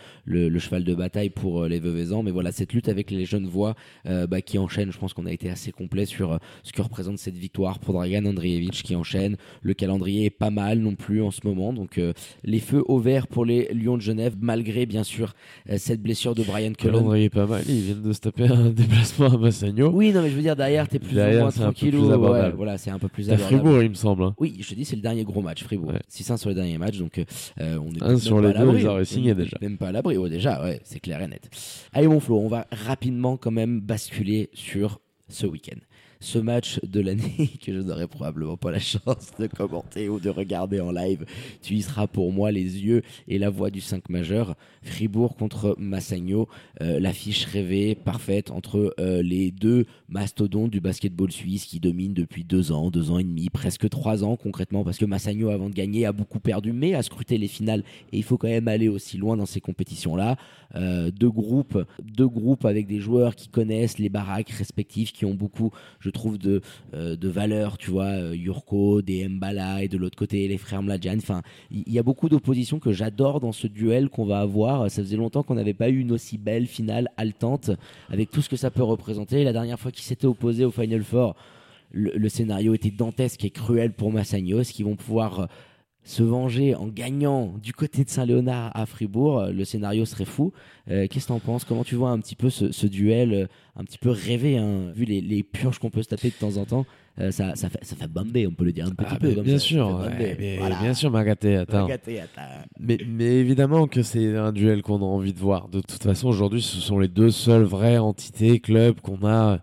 le, 0.49 0.54
cheval 0.59 0.83
de 0.83 0.93
bataille 0.93 1.29
pour 1.29 1.63
euh, 1.63 1.67
les 1.67 1.79
Veuvezans. 1.79 2.23
Mais 2.23 2.31
voilà, 2.31 2.51
cette 2.51 2.73
lutte 2.73 2.89
avec 2.89 3.11
les 3.11 3.25
jeunes 3.25 3.47
voix 3.47 3.75
euh, 4.07 4.27
bah, 4.27 4.41
qui 4.41 4.57
enchaînent, 4.57 4.91
je 4.91 4.97
pense 4.97 5.13
qu'on 5.13 5.25
a 5.25 5.31
été 5.31 5.49
assez 5.49 5.71
complet 5.71 6.05
sur 6.05 6.33
euh, 6.33 6.37
ce 6.63 6.71
que 6.71 6.81
représente 6.81 7.17
cette 7.17 7.37
victoire 7.37 7.79
pour 7.79 7.93
Dragan 7.93 8.25
Andrievich 8.25 8.83
qui 8.83 8.95
enchaîne. 8.95 9.37
Le 9.61 9.73
calendrier 9.73 10.25
est 10.25 10.29
pas 10.29 10.49
mal 10.49 10.79
non 10.79 10.95
plus 10.95 11.21
en 11.21 11.31
ce 11.31 11.41
moment. 11.43 11.73
Donc 11.73 11.99
les 12.43 12.59
feux 12.59 12.83
au 12.87 12.99
vert 12.99 13.27
pour 13.27 13.45
les 13.45 13.67
Lions 13.73 13.97
de 13.97 14.01
Genève, 14.01 14.35
malgré 14.39 14.85
bien 14.85 15.03
sûr 15.03 15.33
cette 15.77 16.01
blessure 16.01 16.35
de 16.35 16.43
Brian 16.43 16.73
Cullen. 16.73 17.15
est 17.15 17.29
pas 17.29 17.45
mal, 17.45 17.63
ils 17.67 17.81
viennent 17.81 18.01
de 18.01 18.13
se 18.13 18.19
taper 18.19 18.47
un 18.47 18.69
déplacement 18.71 19.33
à 19.33 19.37
Massagno. 19.37 19.91
Oui, 19.93 20.11
non, 20.11 20.21
mais 20.21 20.29
je 20.29 20.35
veux 20.35 20.41
dire, 20.41 20.55
derrière, 20.55 20.87
t'es 20.87 20.99
plus 20.99 21.15
derrière, 21.15 21.39
ou 21.39 21.41
moins 21.43 21.51
tranquille. 21.51 21.95
voilà, 21.95 22.77
c'est 22.77 22.91
un 22.91 22.99
peu 22.99 23.07
plus 23.07 23.29
abordable. 23.29 23.55
Fribourg, 23.55 23.81
il 23.81 23.89
me 23.89 23.95
semble. 23.95 24.23
Hein. 24.23 24.35
Oui, 24.39 24.57
je 24.59 24.69
te 24.69 24.75
dis, 24.75 24.85
c'est 24.85 24.95
le 24.95 25.01
dernier 25.01 25.23
gros 25.23 25.41
match, 25.41 25.63
Fribourg. 25.63 25.93
6-1 26.11 26.37
sur 26.37 26.49
les 26.49 26.55
derniers 26.55 26.77
matchs, 26.77 26.97
donc 26.97 27.23
euh, 27.59 27.79
on 27.79 27.93
est 27.93 28.03
un 28.03 28.17
sur 28.17 28.41
les 28.41 28.53
deux, 28.53 28.79
ils 28.79 28.87
auraient 28.87 29.05
signé 29.05 29.33
déjà. 29.33 29.57
Même 29.61 29.77
pas 29.77 29.89
à 29.89 29.91
l'abri, 29.91 30.17
déjà, 30.29 30.44
ouais, 30.45 30.81
c'est 30.83 30.99
clair 30.99 31.21
et 31.21 31.27
net. 31.27 31.49
Allez, 31.93 32.07
mon 32.07 32.19
Flo, 32.19 32.39
on 32.39 32.47
va 32.47 32.67
rapidement 32.71 33.37
quand 33.37 33.51
même 33.51 33.81
basculer 33.81 34.49
sur 34.53 34.99
ce 35.27 35.45
week-end 35.47 35.79
ce 36.25 36.39
match 36.39 36.79
de 36.83 36.99
l'année 37.01 37.51
que 37.63 37.71
je 37.71 37.79
n'aurai 37.79 38.07
probablement 38.07 38.57
pas 38.57 38.71
la 38.71 38.79
chance 38.79 39.31
de 39.39 39.47
commenter 39.47 40.09
ou 40.09 40.19
de 40.19 40.29
regarder 40.29 40.81
en 40.81 40.91
live. 40.91 41.25
Tu 41.61 41.75
y 41.75 41.81
seras 41.81 42.07
pour 42.07 42.31
moi 42.31 42.51
les 42.51 42.83
yeux 42.83 43.03
et 43.27 43.37
la 43.37 43.49
voix 43.49 43.69
du 43.69 43.79
5 43.79 44.09
majeur. 44.09 44.55
Fribourg 44.81 45.35
contre 45.35 45.75
Massagno, 45.77 46.47
euh, 46.81 46.99
l'affiche 46.99 47.45
rêvée, 47.45 47.95
parfaite 47.95 48.49
entre 48.51 48.95
euh, 48.99 49.21
les 49.21 49.51
deux 49.51 49.85
mastodontes 50.09 50.71
du 50.71 50.81
basketball 50.81 51.31
suisse 51.31 51.65
qui 51.65 51.79
dominent 51.79 52.13
depuis 52.13 52.43
deux 52.43 52.71
ans, 52.71 52.89
deux 52.89 53.11
ans 53.11 53.19
et 53.19 53.23
demi, 53.23 53.49
presque 53.49 53.87
trois 53.89 54.23
ans 54.23 54.35
concrètement, 54.35 54.83
parce 54.83 54.97
que 54.97 55.05
Massagno 55.05 55.49
avant 55.49 55.69
de 55.69 55.75
gagner 55.75 56.05
a 56.05 56.11
beaucoup 56.11 56.39
perdu, 56.39 56.73
mais 56.73 56.95
a 56.95 57.03
scruté 57.03 57.37
les 57.37 57.47
finales 57.47 57.83
et 58.11 58.17
il 58.17 58.23
faut 58.23 58.37
quand 58.37 58.47
même 58.47 58.67
aller 58.67 58.87
aussi 58.87 59.17
loin 59.17 59.37
dans 59.37 59.45
ces 59.45 59.61
compétitions-là. 59.61 60.37
Euh, 60.75 61.11
deux 61.11 61.29
groupes, 61.29 61.77
deux 62.01 62.27
groupes 62.27 62.65
avec 62.65 62.87
des 62.87 62.99
joueurs 62.99 63.35
qui 63.35 63.47
connaissent 63.47 63.99
les 63.99 64.09
baraques 64.09 64.49
respectives, 64.49 65.11
qui 65.11 65.25
ont 65.25 65.35
beaucoup, 65.35 65.71
je 65.99 66.09
trouve, 66.15 66.39
de, 66.39 66.61
euh, 66.93 67.15
de 67.15 67.29
valeur, 67.29 67.77
tu 67.77 67.91
vois, 67.91 68.05
euh, 68.05 68.35
Yurko, 68.35 69.03
des 69.03 69.27
Mbala 69.27 69.83
et 69.83 69.87
de 69.87 69.97
l'autre 69.97 70.17
côté 70.17 70.47
les 70.47 70.57
frères 70.57 70.81
Mladjan. 70.81 71.17
Enfin, 71.17 71.43
il 71.69 71.91
y, 71.91 71.99
a 71.99 72.03
beaucoup 72.03 72.29
d'oppositions 72.29 72.79
que 72.79 72.91
j'adore 72.91 73.39
dans 73.39 73.51
ce 73.51 73.67
duel 73.67 74.09
qu'on 74.09 74.25
va 74.25 74.39
avoir. 74.39 74.89
Ça 74.89 75.03
faisait 75.03 75.17
longtemps 75.17 75.43
qu'on 75.43 75.55
n'avait 75.55 75.73
pas 75.73 75.89
eu 75.89 75.99
une 75.99 76.11
aussi 76.11 76.37
belle 76.37 76.65
finale 76.65 77.09
haletante 77.17 77.71
avec 78.09 78.31
tout 78.31 78.41
ce 78.41 78.49
que 78.49 78.55
ça 78.55 78.71
peut 78.71 78.83
représenter. 78.83 79.43
La 79.43 79.53
dernière 79.53 79.79
fois 79.79 79.91
qu'ils 79.91 80.03
s'étaient 80.03 80.25
opposés 80.25 80.65
au 80.65 80.71
Final 80.71 81.03
Four, 81.03 81.35
le, 81.91 82.29
scénario 82.29 82.73
était 82.73 82.91
dantesque 82.91 83.45
et 83.45 83.51
cruel 83.51 83.91
pour 83.93 84.11
Massagnos, 84.11 84.63
qui 84.63 84.83
vont 84.83 84.95
pouvoir 84.95 85.47
se 86.05 86.21
venger 86.21 86.75
en 86.75 86.87
gagnant 86.87 87.55
du 87.61 87.73
côté 87.73 88.03
de 88.03 88.09
Saint-Léonard 88.09 88.71
à 88.75 88.85
Fribourg, 88.85 89.39
euh, 89.39 89.51
le 89.51 89.65
scénario 89.65 90.05
serait 90.05 90.25
fou. 90.25 90.53
Euh, 90.89 91.07
qu'est-ce 91.09 91.25
que 91.25 91.29
t'en 91.29 91.39
penses? 91.39 91.65
Comment 91.65 91.83
tu 91.83 91.95
vois 91.95 92.11
un 92.11 92.19
petit 92.19 92.35
peu 92.35 92.51
ce, 92.51 92.85
duel, 92.85 93.33
euh, 93.33 93.47
un 93.75 93.83
petit 93.83 93.97
peu 93.97 94.11
rêvé, 94.11 94.57
hein, 94.57 94.91
vu 94.93 95.05
les, 95.05 95.43
purges 95.43 95.79
qu'on 95.79 95.89
peut 95.89 96.03
se 96.03 96.09
taper 96.09 96.29
de 96.29 96.35
temps 96.35 96.57
en 96.57 96.65
temps? 96.65 96.85
Ça, 97.31 97.55
ça, 97.55 97.69
fait, 97.69 97.79
ça 97.81 97.95
fait 97.95 98.09
bomber, 98.09 98.45
on 98.45 98.51
peut 98.51 98.65
le 98.65 98.73
dire 98.73 98.87
un 98.87 98.91
petit 98.91 99.07
ah, 99.09 99.17
peu. 99.17 99.41
bien, 99.41 99.57
sûr, 99.57 100.05
bien 100.81 100.93
sûr, 100.93 101.09
Magaté, 101.09 101.55
attends. 101.55 101.87
Mais, 102.77 102.97
mais, 103.07 103.37
évidemment 103.37 103.87
que 103.87 104.01
c'est 104.01 104.35
un 104.35 104.51
duel 104.51 104.81
qu'on 104.81 104.97
a 104.97 105.05
envie 105.05 105.31
de 105.31 105.39
voir. 105.39 105.69
De 105.69 105.79
toute 105.79 106.03
façon, 106.03 106.27
aujourd'hui, 106.27 106.61
ce 106.61 106.81
sont 106.81 106.99
les 106.99 107.07
deux 107.07 107.31
seules 107.31 107.63
vraies 107.63 107.99
entités, 107.99 108.59
clubs 108.59 108.99
qu'on 108.99 109.25
a 109.25 109.59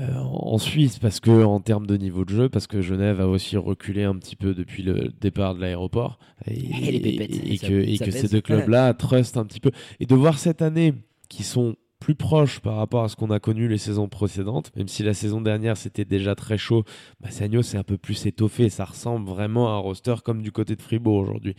euh, 0.00 0.18
en 0.18 0.58
Suisse 0.58 0.98
parce 0.98 1.20
que 1.20 1.44
en 1.44 1.60
termes 1.60 1.86
de 1.86 1.96
niveau 1.96 2.24
de 2.24 2.30
jeu, 2.30 2.48
parce 2.48 2.66
que 2.66 2.80
Genève 2.80 3.20
a 3.20 3.28
aussi 3.28 3.56
reculé 3.56 4.04
un 4.04 4.16
petit 4.16 4.36
peu 4.36 4.54
depuis 4.54 4.82
le 4.82 5.12
départ 5.20 5.54
de 5.54 5.60
l'aéroport. 5.60 6.18
Et, 6.46 6.54
et, 7.52 7.58
que, 7.58 7.72
et 7.72 7.98
que 7.98 8.10
ces 8.10 8.28
deux 8.28 8.40
clubs-là 8.40 8.94
trustent 8.94 9.36
un 9.36 9.44
petit 9.44 9.60
peu. 9.60 9.70
Et 10.00 10.06
de 10.06 10.14
voir 10.14 10.38
cette 10.38 10.62
année 10.62 10.94
qui 11.28 11.42
sont 11.42 11.76
plus 12.04 12.14
proche 12.14 12.60
par 12.60 12.76
rapport 12.76 13.02
à 13.02 13.08
ce 13.08 13.16
qu'on 13.16 13.30
a 13.30 13.40
connu 13.40 13.66
les 13.66 13.78
saisons 13.78 14.08
précédentes. 14.08 14.70
Même 14.76 14.88
si 14.88 15.02
la 15.02 15.14
saison 15.14 15.40
dernière 15.40 15.78
c'était 15.78 16.04
déjà 16.04 16.34
très 16.34 16.58
chaud, 16.58 16.84
Massagno 17.22 17.62
c'est 17.62 17.78
un 17.78 17.82
peu 17.82 17.96
plus 17.96 18.26
étoffé. 18.26 18.68
Ça 18.68 18.84
ressemble 18.84 19.26
vraiment 19.26 19.68
à 19.68 19.76
un 19.76 19.78
roster 19.78 20.16
comme 20.22 20.42
du 20.42 20.52
côté 20.52 20.76
de 20.76 20.82
Fribourg 20.82 21.16
aujourd'hui. 21.16 21.56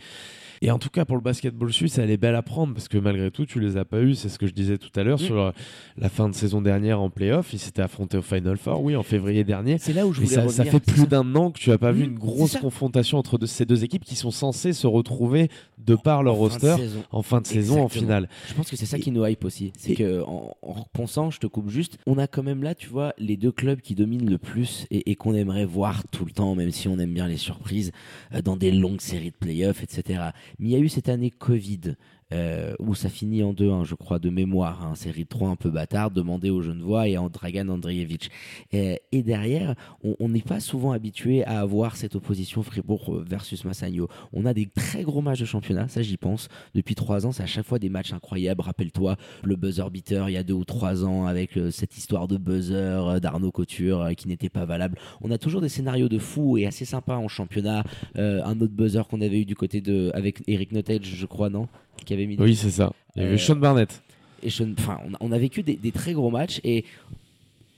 Et 0.62 0.70
en 0.70 0.78
tout 0.78 0.88
cas, 0.88 1.04
pour 1.04 1.16
le 1.16 1.22
basketball 1.22 1.72
suisse, 1.72 1.98
elle 1.98 2.10
est 2.10 2.16
belle 2.16 2.34
à 2.34 2.42
prendre 2.42 2.74
parce 2.74 2.88
que 2.88 2.98
malgré 2.98 3.30
tout, 3.30 3.46
tu 3.46 3.60
les 3.60 3.76
as 3.76 3.84
pas 3.84 4.00
eu. 4.00 4.14
C'est 4.14 4.28
ce 4.28 4.38
que 4.38 4.46
je 4.46 4.54
disais 4.54 4.78
tout 4.78 4.90
à 4.98 5.02
l'heure 5.02 5.20
sur 5.20 5.38
euh, 5.38 5.50
la 5.98 6.08
fin 6.08 6.28
de 6.28 6.34
saison 6.34 6.62
dernière 6.62 7.00
en 7.00 7.10
playoff. 7.10 7.52
Ils 7.52 7.58
s'étaient 7.58 7.82
affrontés 7.82 8.16
au 8.16 8.22
Final 8.22 8.56
Four, 8.56 8.82
oui, 8.82 8.96
en 8.96 9.02
février 9.02 9.44
dernier. 9.44 9.78
C'est 9.78 9.92
là 9.92 10.06
où 10.06 10.12
je 10.12 10.20
voulais 10.20 10.34
ça, 10.34 10.42
revenir. 10.42 10.56
ça 10.56 10.64
fait 10.64 10.80
plus 10.80 11.06
d'un 11.06 11.34
an 11.34 11.50
que 11.50 11.58
tu 11.58 11.72
as 11.72 11.78
pas 11.78 11.92
vu 11.92 12.04
une 12.04 12.18
grosse 12.18 12.56
confrontation 12.56 13.18
entre 13.18 13.44
ces 13.46 13.66
deux 13.66 13.84
équipes 13.84 14.04
qui 14.04 14.16
sont 14.16 14.30
censées 14.30 14.72
se 14.72 14.86
retrouver 14.86 15.50
de 15.78 15.94
par 15.94 16.22
leur 16.22 16.34
En 16.34 16.38
roster 16.38 16.76
en 17.10 17.22
fin 17.22 17.40
de 17.40 17.46
saison 17.46 17.82
en 17.82 17.88
finale. 17.88 18.28
Je 18.48 18.54
pense 18.54 18.70
que 18.70 18.76
c'est 18.76 18.86
ça 18.86 18.98
qui 18.98 19.10
nous 19.10 19.24
hype 19.24 19.44
aussi. 19.44 19.72
C'est 19.76 19.94
que 19.94 20.22
en, 20.22 20.35
en 20.62 20.72
repensant, 20.72 21.30
je 21.30 21.38
te 21.38 21.46
coupe 21.46 21.68
juste, 21.68 21.98
on 22.06 22.18
a 22.18 22.26
quand 22.26 22.42
même 22.42 22.62
là, 22.62 22.74
tu 22.74 22.88
vois, 22.88 23.14
les 23.18 23.36
deux 23.36 23.52
clubs 23.52 23.80
qui 23.80 23.94
dominent 23.94 24.28
le 24.28 24.38
plus 24.38 24.86
et, 24.90 25.10
et 25.10 25.16
qu'on 25.16 25.34
aimerait 25.34 25.64
voir 25.64 26.02
tout 26.08 26.24
le 26.24 26.30
temps, 26.30 26.54
même 26.54 26.70
si 26.70 26.88
on 26.88 26.98
aime 26.98 27.14
bien 27.14 27.28
les 27.28 27.36
surprises, 27.36 27.92
euh, 28.34 28.42
dans 28.42 28.56
des 28.56 28.70
longues 28.70 29.00
séries 29.00 29.30
de 29.30 29.36
playoffs, 29.36 29.82
etc. 29.82 30.30
Mais 30.58 30.68
il 30.68 30.72
y 30.72 30.76
a 30.76 30.80
eu 30.80 30.88
cette 30.88 31.08
année 31.08 31.30
Covid. 31.30 31.96
Euh, 32.32 32.74
où 32.78 32.94
ça 32.94 33.08
finit 33.08 33.42
en 33.42 33.52
2-1, 33.52 33.84
je 33.84 33.94
crois, 33.94 34.18
de 34.18 34.30
mémoire, 34.30 34.84
hein, 34.84 34.94
série 34.94 35.24
de 35.24 35.28
3 35.28 35.50
un 35.50 35.56
peu 35.56 35.70
bâtard, 35.70 36.10
demandé 36.10 36.50
aux 36.50 36.62
Genevois 36.62 37.08
et 37.08 37.16
à 37.16 37.28
Dragan 37.28 37.68
Andreevich. 37.68 38.30
Et, 38.72 39.00
et 39.12 39.22
derrière, 39.22 39.74
on 40.02 40.28
n'est 40.28 40.42
pas 40.42 40.60
souvent 40.60 40.92
habitué 40.92 41.44
à 41.44 41.60
avoir 41.60 41.96
cette 41.96 42.16
opposition 42.16 42.62
Fribourg 42.62 43.22
versus 43.24 43.64
Massagno. 43.64 44.08
On 44.32 44.46
a 44.46 44.54
des 44.54 44.66
très 44.66 45.02
gros 45.02 45.20
matchs 45.20 45.40
de 45.40 45.44
championnat, 45.44 45.88
ça 45.88 46.02
j'y 46.02 46.16
pense. 46.16 46.48
Depuis 46.74 46.94
trois 46.94 47.26
ans, 47.26 47.32
c'est 47.32 47.42
à 47.42 47.46
chaque 47.46 47.66
fois 47.66 47.78
des 47.78 47.88
matchs 47.88 48.12
incroyables. 48.12 48.62
Rappelle-toi 48.62 49.16
le 49.42 49.56
buzzer 49.56 49.90
beater 49.90 50.28
il 50.28 50.32
y 50.32 50.36
a 50.36 50.42
deux 50.42 50.54
ou 50.54 50.64
trois 50.64 51.04
ans 51.04 51.26
avec 51.26 51.56
euh, 51.56 51.70
cette 51.70 51.96
histoire 51.96 52.28
de 52.28 52.36
buzzer 52.36 52.76
euh, 53.08 53.20
d'Arnaud 53.20 53.50
Couture 53.50 54.02
euh, 54.02 54.12
qui 54.12 54.28
n'était 54.28 54.48
pas 54.48 54.64
valable. 54.64 54.98
On 55.20 55.30
a 55.30 55.38
toujours 55.38 55.60
des 55.60 55.68
scénarios 55.68 56.08
de 56.08 56.18
fous 56.18 56.58
et 56.58 56.66
assez 56.66 56.84
sympas 56.84 57.16
en 57.16 57.28
championnat. 57.28 57.84
Euh, 58.16 58.42
un 58.44 58.60
autre 58.60 58.72
buzzer 58.72 59.06
qu'on 59.08 59.20
avait 59.20 59.40
eu 59.40 59.44
du 59.44 59.56
côté 59.56 59.80
de 59.80 60.10
avec 60.14 60.42
Eric 60.46 60.72
Notage, 60.72 61.04
je 61.04 61.26
crois, 61.26 61.50
non? 61.50 61.68
Qui 62.04 62.14
avait 62.14 62.26
mis 62.26 62.36
Oui, 62.38 62.54
c'est 62.56 62.70
ça. 62.70 62.92
Il 63.16 63.22
y 63.22 63.24
avait 63.24 63.34
Euh, 63.34 63.38
Sean 63.38 63.56
Barnett. 63.56 64.02
et 64.42 64.50
Sean- 64.50 64.74
enfin, 64.78 64.98
on, 65.06 65.14
a, 65.14 65.16
on 65.20 65.32
a 65.32 65.38
vécu 65.38 65.62
des, 65.62 65.76
des 65.76 65.92
très 65.92 66.12
gros 66.12 66.30
matchs 66.30 66.60
et 66.64 66.84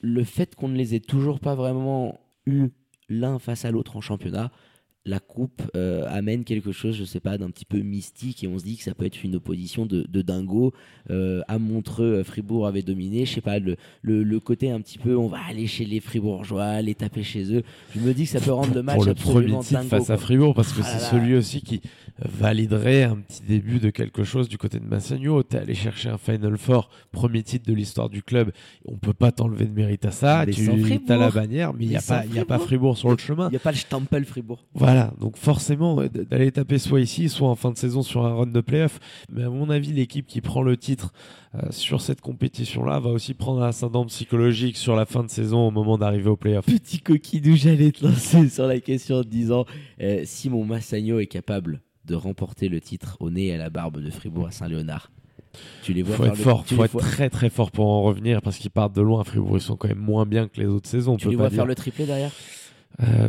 le 0.00 0.24
fait 0.24 0.54
qu'on 0.54 0.68
ne 0.68 0.76
les 0.76 0.94
ait 0.94 1.00
toujours 1.00 1.40
pas 1.40 1.54
vraiment 1.54 2.18
eu 2.46 2.68
l'un 3.08 3.38
face 3.38 3.64
à 3.64 3.70
l'autre 3.70 3.96
en 3.96 4.00
championnat, 4.00 4.50
la 5.08 5.20
coupe 5.20 5.62
euh, 5.74 6.04
amène 6.08 6.44
quelque 6.44 6.70
chose, 6.70 6.96
je 6.96 7.04
sais 7.04 7.20
pas, 7.20 7.38
d'un 7.38 7.50
petit 7.50 7.64
peu 7.64 7.78
mystique 7.78 8.44
et 8.44 8.46
on 8.48 8.58
se 8.58 8.64
dit 8.64 8.76
que 8.76 8.82
ça 8.82 8.94
peut 8.94 9.06
être 9.06 9.24
une 9.24 9.36
opposition 9.36 9.86
de, 9.86 10.04
de 10.08 10.22
dingo. 10.22 10.72
Euh, 11.10 11.40
à 11.48 11.58
Montreux, 11.58 12.18
euh, 12.18 12.24
Fribourg 12.24 12.66
avait 12.66 12.82
dominé, 12.82 13.24
je 13.24 13.34
sais 13.34 13.40
pas, 13.40 13.58
le, 13.58 13.76
le, 14.02 14.22
le 14.22 14.40
côté 14.40 14.70
un 14.70 14.80
petit 14.80 14.98
peu, 14.98 15.16
on 15.16 15.26
va 15.28 15.38
aller 15.48 15.66
chez 15.66 15.84
les 15.84 16.00
Fribourgeois, 16.00 16.82
les 16.82 16.94
taper 16.94 17.22
chez 17.22 17.54
eux. 17.54 17.62
Je 17.94 18.00
me 18.00 18.12
dis 18.12 18.24
que 18.24 18.30
ça 18.30 18.40
peut 18.40 18.52
rendre 18.52 18.74
le 18.74 18.82
match 18.82 18.96
pour 18.96 19.06
le 19.06 19.14
premier 19.14 19.58
titre 19.60 19.80
dingo. 19.80 19.88
face 19.88 20.10
à. 20.10 20.16
Fribourg 20.18 20.54
parce 20.54 20.72
que 20.72 20.80
Ah 20.82 20.86
c'est 20.86 21.10
celui 21.10 21.34
aussi 21.36 21.62
qui 21.62 21.80
validerait 22.18 23.04
un 23.04 23.16
petit 23.16 23.42
début 23.42 23.78
de 23.78 23.90
quelque 23.90 24.24
chose 24.24 24.48
du 24.48 24.58
côté 24.58 24.78
de 24.78 24.84
Massagno. 24.84 25.42
T'es 25.42 25.58
allé 25.58 25.74
chercher 25.74 26.08
un 26.10 26.18
Final 26.18 26.56
Four, 26.58 26.90
premier 27.12 27.42
titre 27.42 27.68
de 27.68 27.74
l'histoire 27.74 28.08
du 28.08 28.22
club. 28.22 28.52
On 28.84 28.96
peut 28.96 29.14
pas 29.14 29.32
t'enlever 29.32 29.66
de 29.66 29.72
mérite 29.72 30.04
à 30.04 30.10
ça. 30.10 30.44
Mais 30.46 30.52
tu 30.52 30.68
as 31.08 31.16
la 31.16 31.30
bannière, 31.30 31.72
mais 31.72 31.84
il 31.84 31.92
y 31.92 31.96
a 31.96 32.02
pas, 32.02 32.24
y 32.26 32.38
a 32.38 32.44
pas 32.44 32.58
Fribourg. 32.58 32.68
Fribourg 32.68 32.98
sur 32.98 33.10
le 33.10 33.16
chemin. 33.16 33.48
Il 33.48 33.52
n'y 33.52 33.56
a 33.56 33.60
pas 33.60 33.70
le 33.72 33.76
Stampel 33.76 34.24
Fribourg. 34.24 34.64
Voilà, 34.74 34.97
donc 35.20 35.36
forcément, 35.36 35.96
d'aller 36.06 36.52
taper 36.52 36.78
soit 36.78 37.00
ici, 37.00 37.28
soit 37.28 37.48
en 37.48 37.54
fin 37.54 37.70
de 37.70 37.76
saison 37.78 38.02
sur 38.02 38.24
un 38.26 38.34
run 38.34 38.46
de 38.46 38.60
playoff. 38.60 38.98
Mais 39.32 39.42
à 39.44 39.50
mon 39.50 39.70
avis, 39.70 39.92
l'équipe 39.92 40.26
qui 40.26 40.40
prend 40.40 40.62
le 40.62 40.76
titre 40.76 41.12
euh, 41.54 41.62
sur 41.70 42.00
cette 42.00 42.20
compétition-là 42.20 42.98
va 43.00 43.10
aussi 43.10 43.34
prendre 43.34 43.62
un 43.62 43.68
ascendant 43.68 44.04
psychologique 44.06 44.76
sur 44.76 44.94
la 44.96 45.06
fin 45.06 45.22
de 45.24 45.30
saison 45.30 45.66
au 45.66 45.70
moment 45.70 45.98
d'arriver 45.98 46.28
au 46.28 46.36
playoff. 46.36 46.66
Petit 46.66 47.00
coquidou, 47.00 47.56
j'allais 47.56 47.92
te 47.92 48.04
lancer 48.04 48.48
sur 48.48 48.66
la 48.66 48.80
question 48.80 49.16
en 49.16 49.22
te 49.22 49.28
disant 49.28 49.64
euh, 50.00 50.22
si 50.24 50.50
mon 50.50 50.64
Massagno 50.64 51.18
est 51.18 51.26
capable 51.26 51.80
de 52.04 52.14
remporter 52.14 52.68
le 52.68 52.80
titre 52.80 53.16
au 53.20 53.30
nez 53.30 53.46
et 53.46 53.54
à 53.54 53.58
la 53.58 53.70
barbe 53.70 54.00
de 54.02 54.10
Fribourg 54.10 54.46
à 54.46 54.50
Saint-Léonard, 54.50 55.10
tu 55.82 55.92
les 55.92 56.02
vois 56.02 56.16
faut 56.16 56.22
faire 56.24 56.32
être 56.32 56.38
le- 56.38 56.44
fort, 56.44 56.64
tu 56.64 56.74
faut 56.74 56.84
être 56.84 56.92
vois- 56.92 57.02
très 57.02 57.28
très 57.30 57.50
fort 57.50 57.70
pour 57.70 57.86
en 57.86 58.02
revenir 58.02 58.40
parce 58.42 58.56
qu'ils 58.58 58.70
partent 58.70 58.94
de 58.94 59.02
loin. 59.02 59.24
Fribourg, 59.24 59.56
ils 59.56 59.60
sont 59.60 59.76
quand 59.76 59.88
même 59.88 59.98
moins 59.98 60.24
bien 60.26 60.48
que 60.48 60.60
les 60.60 60.66
autres 60.66 60.88
saisons. 60.88 61.14
on 61.14 61.16
tu 61.16 61.24
peut 61.26 61.30
les 61.32 61.36
pas 61.36 61.42
vois 61.44 61.48
dire. 61.50 61.56
faire 61.56 61.66
le 61.66 61.74
triplé 61.74 62.06
derrière? 62.06 62.30
Euh, 63.02 63.28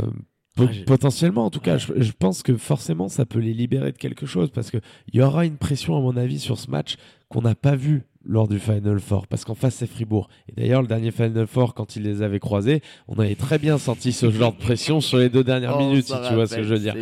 Potentiellement, 0.85 1.45
en 1.45 1.49
tout 1.49 1.59
cas, 1.61 1.73
Ouais. 1.73 1.79
je, 1.79 2.01
je 2.01 2.11
pense 2.17 2.43
que 2.43 2.57
forcément, 2.57 3.07
ça 3.07 3.25
peut 3.25 3.39
les 3.39 3.53
libérer 3.53 3.91
de 3.91 3.97
quelque 3.97 4.25
chose 4.25 4.49
parce 4.51 4.71
qu'il 4.71 4.81
y 5.13 5.21
aura 5.21 5.45
une 5.45 5.55
pression, 5.57 5.95
à 5.97 6.01
mon 6.01 6.17
avis, 6.17 6.39
sur 6.39 6.57
ce 6.57 6.69
match 6.69 6.95
qu'on 7.29 7.41
n'a 7.41 7.55
pas 7.55 7.75
vu 7.75 8.03
lors 8.25 8.47
du 8.49 8.59
Final 8.59 8.99
Four 8.99 9.27
parce 9.27 9.45
qu'en 9.45 9.55
face, 9.55 9.75
c'est 9.75 9.87
Fribourg. 9.87 10.27
Et 10.49 10.53
d'ailleurs, 10.59 10.81
le 10.81 10.87
dernier 10.87 11.11
Final 11.11 11.47
Four, 11.47 11.73
quand 11.73 11.95
ils 11.95 12.03
les 12.03 12.21
avaient 12.21 12.39
croisés, 12.39 12.81
on 13.07 13.17
avait 13.19 13.35
très 13.35 13.57
bien 13.57 13.77
senti 13.77 14.11
ce 14.11 14.29
genre 14.29 14.51
de 14.53 14.57
pression 14.57 14.99
sur 14.99 15.17
les 15.17 15.29
deux 15.29 15.43
dernières 15.43 15.75
Oh, 15.77 15.79
minutes, 15.79 16.07
si 16.07 16.13
tu 16.27 16.33
vois 16.33 16.45
ce 16.47 16.55
que 16.57 16.63
je 16.63 16.73
veux 16.73 16.79
dire. 16.79 16.95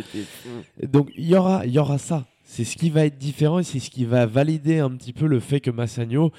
Donc 0.86 1.10
il 1.16 1.26
y 1.28 1.34
aura, 1.34 1.66
il 1.66 1.72
y 1.72 1.78
aura 1.78 1.98
ça. 1.98 2.26
C'est 2.44 2.64
ce 2.64 2.76
qui 2.76 2.88
va 2.88 3.04
être 3.04 3.18
différent 3.18 3.58
et 3.58 3.62
c'est 3.64 3.78
ce 3.80 3.90
qui 3.90 4.04
va 4.04 4.24
valider 4.26 4.78
un 4.78 4.90
petit 4.90 5.12
peu 5.12 5.26
le 5.26 5.38
fait 5.40 5.60
que 5.60 5.70
Massagno 5.70 6.32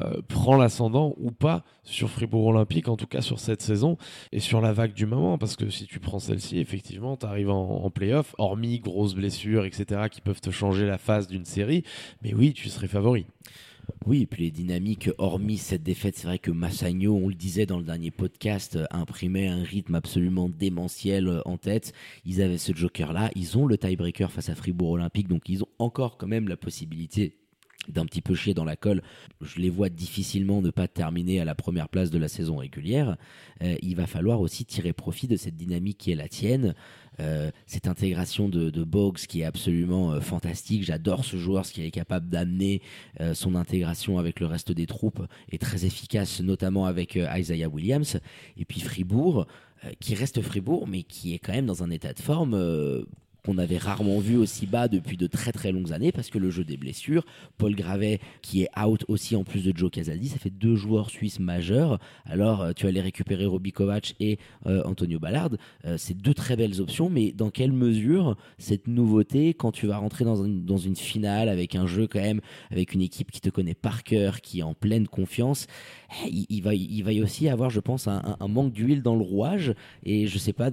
euh, 0.00 0.20
prend 0.28 0.56
l'ascendant 0.56 1.14
ou 1.18 1.30
pas 1.30 1.64
sur 1.82 2.10
Fribourg 2.10 2.46
Olympique, 2.46 2.88
en 2.88 2.96
tout 2.96 3.06
cas 3.06 3.20
sur 3.20 3.38
cette 3.38 3.62
saison 3.62 3.96
et 4.32 4.40
sur 4.40 4.60
la 4.60 4.72
vague 4.72 4.94
du 4.94 5.06
moment. 5.06 5.38
Parce 5.38 5.56
que 5.56 5.70
si 5.70 5.86
tu 5.86 6.00
prends 6.00 6.18
celle-ci, 6.18 6.58
effectivement, 6.58 7.16
tu 7.16 7.26
arrives 7.26 7.50
en, 7.50 7.84
en 7.84 7.90
playoff, 7.90 8.34
hormis 8.38 8.80
grosses 8.80 9.14
blessures, 9.14 9.64
etc., 9.64 10.08
qui 10.10 10.20
peuvent 10.20 10.40
te 10.40 10.50
changer 10.50 10.86
la 10.86 10.98
phase 10.98 11.28
d'une 11.28 11.44
série. 11.44 11.84
Mais 12.22 12.34
oui, 12.34 12.52
tu 12.52 12.68
serais 12.68 12.88
favori. 12.88 13.26
Oui, 14.06 14.22
et 14.22 14.26
puis 14.26 14.44
les 14.44 14.50
dynamiques, 14.50 15.10
hormis 15.18 15.56
cette 15.56 15.82
défaite, 15.82 16.16
c'est 16.16 16.26
vrai 16.26 16.38
que 16.38 16.50
Massagno, 16.50 17.14
on 17.16 17.28
le 17.28 17.34
disait 17.34 17.66
dans 17.66 17.78
le 17.78 17.84
dernier 17.84 18.10
podcast, 18.10 18.78
imprimait 18.90 19.48
un 19.48 19.62
rythme 19.62 19.94
absolument 19.94 20.48
démentiel 20.48 21.28
euh, 21.28 21.40
en 21.44 21.56
tête. 21.56 21.92
Ils 22.24 22.42
avaient 22.42 22.58
ce 22.58 22.74
joker-là, 22.74 23.30
ils 23.34 23.58
ont 23.58 23.66
le 23.66 23.78
tiebreaker 23.78 24.30
face 24.30 24.48
à 24.48 24.54
Fribourg 24.54 24.92
Olympique, 24.92 25.28
donc 25.28 25.48
ils 25.48 25.62
ont 25.62 25.68
encore 25.78 26.18
quand 26.18 26.26
même 26.26 26.48
la 26.48 26.56
possibilité 26.56 27.38
d'un 27.88 28.06
petit 28.06 28.22
peu 28.22 28.34
chier 28.34 28.54
dans 28.54 28.64
la 28.64 28.76
colle. 28.76 29.02
Je 29.40 29.60
les 29.60 29.70
vois 29.70 29.88
difficilement 29.88 30.62
ne 30.62 30.70
pas 30.70 30.88
terminer 30.88 31.40
à 31.40 31.44
la 31.44 31.54
première 31.54 31.88
place 31.88 32.10
de 32.10 32.18
la 32.18 32.28
saison 32.28 32.56
régulière. 32.56 33.16
Euh, 33.62 33.76
il 33.82 33.96
va 33.96 34.06
falloir 34.06 34.40
aussi 34.40 34.64
tirer 34.64 34.92
profit 34.92 35.28
de 35.28 35.36
cette 35.36 35.56
dynamique 35.56 35.98
qui 35.98 36.12
est 36.12 36.16
la 36.16 36.28
tienne. 36.28 36.74
Euh, 37.20 37.50
cette 37.66 37.86
intégration 37.86 38.48
de, 38.48 38.84
Boggs 38.84 39.18
qui 39.28 39.42
est 39.42 39.44
absolument 39.44 40.12
euh, 40.12 40.20
fantastique. 40.20 40.84
J'adore 40.84 41.24
ce 41.24 41.36
joueur, 41.36 41.64
ce 41.64 41.72
qu'il 41.72 41.84
est 41.84 41.90
capable 41.90 42.28
d'amener. 42.28 42.82
Son 43.32 43.54
intégration 43.54 44.18
avec 44.18 44.40
le 44.40 44.46
reste 44.46 44.72
des 44.72 44.86
troupes 44.86 45.22
est 45.50 45.60
très 45.60 45.84
efficace, 45.84 46.40
notamment 46.40 46.86
avec 46.86 47.16
Isaiah 47.16 47.68
Williams. 47.68 48.18
Et 48.56 48.64
puis 48.64 48.80
Fribourg, 48.80 49.46
qui 50.00 50.14
reste 50.14 50.42
Fribourg, 50.42 50.86
mais 50.88 51.02
qui 51.02 51.34
est 51.34 51.38
quand 51.38 51.52
même 51.52 51.66
dans 51.66 51.82
un 51.82 51.90
état 51.90 52.12
de 52.12 52.20
forme 52.20 52.54
qu'on 53.44 53.58
avait 53.58 53.76
rarement 53.78 54.18
vu 54.18 54.36
aussi 54.36 54.66
bas 54.66 54.88
depuis 54.88 55.16
de 55.16 55.26
très 55.26 55.52
très 55.52 55.70
longues 55.70 55.92
années 55.92 56.12
parce 56.12 56.30
que 56.30 56.38
le 56.38 56.50
jeu 56.50 56.64
des 56.64 56.76
blessures, 56.76 57.24
Paul 57.58 57.74
Gravet 57.74 58.20
qui 58.42 58.62
est 58.62 58.68
out 58.80 59.04
aussi 59.08 59.36
en 59.36 59.44
plus 59.44 59.64
de 59.64 59.76
Joe 59.76 59.90
Casaldi, 59.90 60.28
ça 60.28 60.38
fait 60.38 60.50
deux 60.50 60.76
joueurs 60.76 61.10
suisses 61.10 61.38
majeurs. 61.40 61.98
Alors 62.24 62.62
euh, 62.62 62.72
tu 62.74 62.86
allais 62.86 63.00
récupérer 63.02 63.44
Roby 63.46 63.72
Kovac 63.72 64.14
et 64.20 64.38
euh, 64.66 64.82
Antonio 64.84 65.18
Ballard, 65.18 65.50
Euh, 65.84 65.96
c'est 65.98 66.14
deux 66.16 66.32
très 66.34 66.56
belles 66.56 66.80
options, 66.80 67.10
mais 67.10 67.32
dans 67.32 67.50
quelle 67.50 67.72
mesure 67.72 68.36
cette 68.58 68.86
nouveauté 68.88 69.52
quand 69.54 69.72
tu 69.72 69.86
vas 69.86 69.98
rentrer 69.98 70.24
dans 70.24 70.42
une, 70.44 70.64
dans 70.64 70.78
une 70.78 70.96
finale 70.96 71.48
avec 71.48 71.74
un 71.74 71.86
jeu 71.86 72.06
quand 72.06 72.20
même 72.20 72.40
avec 72.70 72.94
une 72.94 73.02
équipe 73.02 73.30
qui 73.30 73.40
te 73.40 73.50
connaît 73.50 73.74
par 73.74 74.02
cœur, 74.04 74.40
qui 74.40 74.60
est 74.60 74.62
en 74.62 74.74
pleine 74.74 75.06
confiance, 75.06 75.66
eh, 76.26 76.30
il, 76.48 76.62
va 76.62 76.74
il 76.74 77.02
va 77.02 77.12
y 77.12 77.20
aussi 77.22 77.48
avoir 77.48 77.68
je 77.70 77.80
pense 77.80 78.08
un, 78.08 78.22
un- 78.24 78.36
un 78.40 78.48
manque 78.48 78.72
d'huile 78.72 79.02
dans 79.02 79.16
le 79.16 79.22
rouage 79.22 79.74
et 80.04 80.26
je 80.26 80.38
sais 80.38 80.52
pas 80.54 80.70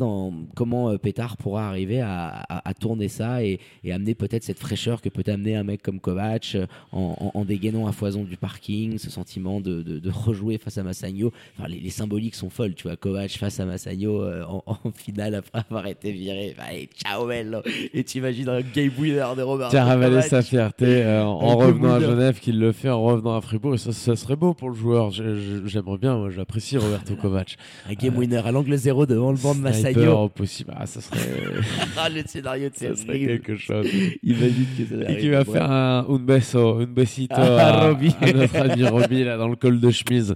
comment 0.55 0.97
Pétard 0.97 1.35
pourra 1.37 1.67
arriver 1.67 1.99
à- 1.99 2.45
à 2.65 2.73
tourner 2.73 3.07
ça 3.07 3.43
et, 3.43 3.59
et 3.83 3.91
amener 3.93 4.15
peut-être 4.15 4.43
cette 4.43 4.59
fraîcheur 4.59 5.01
que 5.01 5.09
peut 5.09 5.23
amener 5.31 5.55
un 5.55 5.63
mec 5.63 5.81
comme 5.81 5.99
Kovac 5.99 6.53
euh, 6.55 6.65
en, 6.91 7.15
en- 7.33 7.39
en 7.39 7.45
dégainant 7.45 7.87
à 7.87 7.91
foison 7.91 8.23
du 8.23 8.37
parking, 8.37 8.97
ce 8.97 9.09
sentiment 9.09 9.61
de, 9.61 9.81
de- 9.81 9.99
de 9.99 10.09
rejouer 10.09 10.57
face 10.57 10.77
à 10.77 10.83
Massagno. 10.83 11.31
Enfin, 11.57 11.67
les, 11.69 11.79
les 11.79 11.89
symboliques 11.89 12.35
sont 12.35 12.49
folles, 12.49 12.73
tu 12.75 12.87
vois, 12.87 12.95
Kovac 12.97 13.31
face 13.31 13.59
à 13.59 13.65
Massagno 13.65 14.21
euh, 14.23 14.43
en, 14.45 14.63
en 14.65 14.91
finale 14.93 15.35
après 15.35 15.59
avoir 15.69 15.87
été 15.87 16.11
viré. 16.11 16.55
Enfin, 16.57 16.69
Allez, 16.69 16.89
ciao 16.95 17.27
bello 17.27 17.59
Et 17.93 18.03
tu 18.03 18.19
imagines 18.19 18.49
un 18.49 18.61
game 18.61 18.91
winner 18.97 19.25
de 19.37 19.41
Robert 19.41 19.69
Qui 19.69 19.77
a 19.77 19.85
ravalé 19.85 20.21
sa 20.21 20.41
fierté 20.41 20.85
euh, 21.03 21.23
en, 21.23 21.57
revenant 21.57 21.93
à. 21.95 21.99
Genève, 21.99 22.39
qu'il 22.39 22.59
le 22.59 22.71
fait 22.71 22.89
en 22.89 23.01
revenant 23.03 23.35
à 23.35 23.41
Fribourg. 23.41 23.75
Et 23.75 23.77
ça, 23.77 23.91
ça 23.91 24.15
serait 24.15 24.35
beau 24.35 24.53
pour 24.53 24.69
le 24.69 24.75
joueur. 24.75 25.11
J'aimerais 25.11 25.97
bien, 25.97 26.17
moi, 26.17 26.29
j'apprécie 26.29 26.77
Roberto 26.77 27.15
Kovac. 27.15 27.57
Un 27.89 27.93
game 27.93 28.17
winner 28.17 28.37
à 28.45 28.51
l'angle 28.51 28.75
zéro 28.75 29.05
devant 29.05 29.31
le 29.31 29.37
banc 29.37 29.55
de 29.55 29.59
Massagno. 29.61 30.29
possible. 30.29 30.73
Ah, 30.77 30.85
ça 30.85 31.01
serait, 31.01 31.19
Ah, 31.97 32.09
le 32.09 32.23
scénario 32.73 33.27
de 33.27 33.37
quelque 33.37 33.55
chose. 33.55 33.87
Imagine 34.23 34.65
que 34.77 35.03
ça 35.05 35.11
Et 35.11 35.17
qui 35.17 35.29
va 35.29 35.45
faire 35.45 35.71
un, 35.71 36.05
un 36.07 36.17
beso, 36.19 36.79
un 36.79 36.85
besito 36.85 37.35
Ah, 37.37 37.87
à, 37.87 37.89
à 37.89 38.33
notre 38.33 38.55
ami 38.71 38.83
Roby 38.85 39.23
là, 39.23 39.37
dans 39.37 39.47
le 39.47 39.55
col 39.55 39.79
de 39.79 39.91
chemise. 39.91 40.33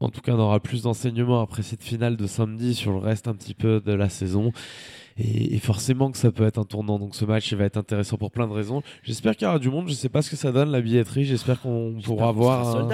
En 0.00 0.08
tout 0.08 0.20
cas, 0.20 0.32
on 0.32 0.38
aura 0.38 0.60
plus 0.60 0.82
d'enseignements 0.82 1.42
après 1.42 1.62
cette 1.62 1.82
finale 1.82 2.16
de 2.16 2.26
samedi 2.26 2.74
sur 2.74 2.92
le 2.92 2.98
reste 2.98 3.28
un 3.28 3.34
petit 3.34 3.54
peu 3.54 3.80
de 3.84 3.92
la 3.92 4.08
saison. 4.08 4.52
Et, 5.20 5.54
et 5.54 5.58
forcément 5.58 6.10
que 6.10 6.18
ça 6.18 6.30
peut 6.30 6.44
être 6.44 6.58
un 6.58 6.64
tournant. 6.64 6.98
Donc 6.98 7.14
ce 7.14 7.24
match 7.24 7.50
il 7.52 7.58
va 7.58 7.64
être 7.64 7.76
intéressant 7.76 8.16
pour 8.16 8.30
plein 8.30 8.46
de 8.46 8.52
raisons. 8.52 8.82
J'espère 9.02 9.36
qu'il 9.36 9.46
y 9.46 9.48
aura 9.48 9.58
du 9.58 9.68
monde. 9.70 9.88
Je 9.88 9.94
sais 9.94 10.08
pas 10.08 10.22
ce 10.22 10.30
que 10.30 10.36
ça 10.36 10.52
donne 10.52 10.70
la 10.70 10.80
billetterie. 10.80 11.24
J'espère 11.24 11.60
qu'on 11.60 11.94
pourra 12.02 12.28
avoir 12.28 12.76
un, 12.76 12.88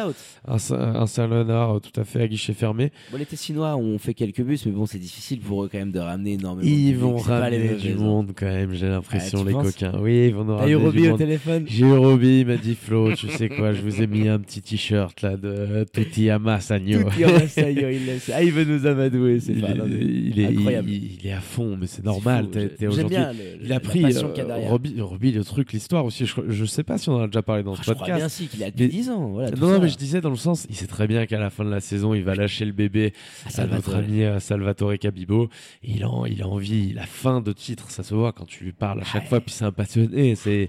un, 0.48 0.56
un 0.96 1.06
Salonard 1.06 1.80
tout 1.80 2.00
à 2.00 2.04
fait 2.04 2.22
à 2.22 2.28
guichet 2.28 2.52
fermé. 2.52 2.90
Bon, 3.12 3.18
les 3.18 3.26
Tessinois 3.26 3.76
ont 3.76 3.98
fait 3.98 4.14
quelques 4.14 4.42
bus, 4.42 4.66
mais 4.66 4.72
bon, 4.72 4.86
c'est 4.86 4.98
difficile 4.98 5.40
pour 5.40 5.64
eux 5.64 5.68
quand 5.70 5.78
même 5.78 5.92
de 5.92 5.98
ramener 6.00 6.32
énormément. 6.34 6.62
de 6.68 6.74
Ils 6.74 6.96
vont 6.96 7.16
ramener 7.16 7.68
du 7.76 7.88
raisons. 7.92 8.02
monde 8.04 8.32
quand 8.34 8.46
même. 8.46 8.72
J'ai 8.74 8.88
l'impression 8.88 9.40
Ah, 9.42 9.48
les 9.48 9.52
coquins. 9.54 9.92
Oui, 10.00 10.26
ils 10.28 10.34
vont 10.34 10.44
nous 10.44 10.56
T'as 10.56 10.68
eu 10.68 10.76
ramener 10.76 10.92
du 11.00 11.06
au 11.06 11.10
monde. 11.10 11.18
téléphone? 11.18 11.64
J'ai 11.68 11.86
eu 11.86 11.92
Roby, 11.92 12.40
il 12.40 12.46
m'a 12.46 12.56
dit 12.56 12.74
Flo, 12.74 13.12
tu 13.14 13.28
sais 13.28 13.48
quoi, 13.48 13.72
je 13.72 13.82
vous 13.82 14.02
ai 14.02 14.06
mis 14.06 14.28
un 14.28 14.38
petit 14.38 14.62
t-shirt 14.62 15.20
là 15.22 15.36
de 15.36 15.84
Tutiyama 15.92 16.60
Sanyo. 16.60 17.02
Tout 17.04 17.20
ira, 17.20 17.46
ça 17.48 17.70
y 17.70 17.78
est, 17.78 17.94
il. 17.96 18.02
Ah, 18.32 18.42
il 18.42 18.52
veut 18.52 18.64
nous 18.64 18.86
amadouer, 18.86 19.40
c'est 19.40 19.54
pas. 19.54 19.68
il 19.86 20.40
est, 20.40 20.46
incroyable. 20.46 20.90
il, 20.90 21.18
il 21.20 21.26
est 21.26 21.32
à 21.32 21.40
fond, 21.40 21.76
mais 21.78 21.86
c'est 21.86 21.96
c'est 21.96 22.08
normal. 22.24 22.44
fou. 22.46 22.50
t'es- 22.50 22.86
aujourd'hui- 22.86 23.16
le- 23.16 23.64
Il 23.64 23.72
a 23.72 23.80
pris 23.80 24.04
euh, 24.04 24.68
Roby, 25.00 25.32
le 25.32 25.44
truc, 25.44 25.72
l'histoire 25.72 26.04
aussi. 26.04 26.26
Je, 26.26 26.34
je 26.48 26.64
sais 26.64 26.82
pas 26.82 26.98
si 26.98 27.08
on 27.08 27.14
en 27.16 27.22
a 27.22 27.26
déjà 27.26 27.42
parlé 27.42 27.62
dans 27.62 27.74
Ah, 27.74 27.76
ce 27.82 27.82
je 27.90 27.92
crois 27.92 28.06
bien 28.06 28.14
podcast. 28.16 28.36
si 28.36 28.46
qu'il 28.48 28.62
a 28.64 28.70
depuis 28.70 28.84
Mais- 28.84 28.88
10 28.88 29.10
ans. 29.10 29.28
Voilà, 29.28 29.50
Non, 29.52 29.68
non, 29.68 29.80
mais 29.80 29.88
je 29.88 29.96
disais 29.96 30.20
dans 30.20 30.30
le 30.30 30.36
sens, 30.36 30.66
il 30.68 30.76
sait 30.76 30.86
très 30.86 31.06
bien 31.06 31.26
qu'à 31.26 31.38
la 31.38 31.50
fin 31.50 31.64
de 31.64 31.70
la 31.70 31.80
saison, 31.80 32.14
il 32.14 32.22
va 32.24 32.34
lâcher 32.34 32.64
le 32.64 32.72
bébé 32.72 33.12
Ah, 33.14 33.16
à 33.16 33.44
notre 33.44 33.54
Salvatore. 33.84 33.94
ami 33.96 34.22
euh, 34.22 34.40
Salvatore 34.40 34.98
Cabibo. 34.98 35.48
Il, 35.82 36.04
a, 36.04 36.08
il 36.28 36.42
a 36.42 36.48
envie, 36.48 36.88
il 36.90 36.98
a 36.98 37.06
faim 37.06 37.40
de 37.40 37.52
titre, 37.52 37.90
ça 37.90 38.02
se 38.02 38.14
voit 38.14 38.32
quand 38.32 38.46
tu 38.46 38.64
lui 38.64 38.72
parles 38.72 39.00
à 39.00 39.04
chaque 39.04 39.22
Ouais. 39.22 39.28
fois. 39.28 39.40
Puis 39.40 39.52
c'est 39.54 39.64
un 39.64 39.72
passionné, 39.72 40.34
c'est, 40.34 40.68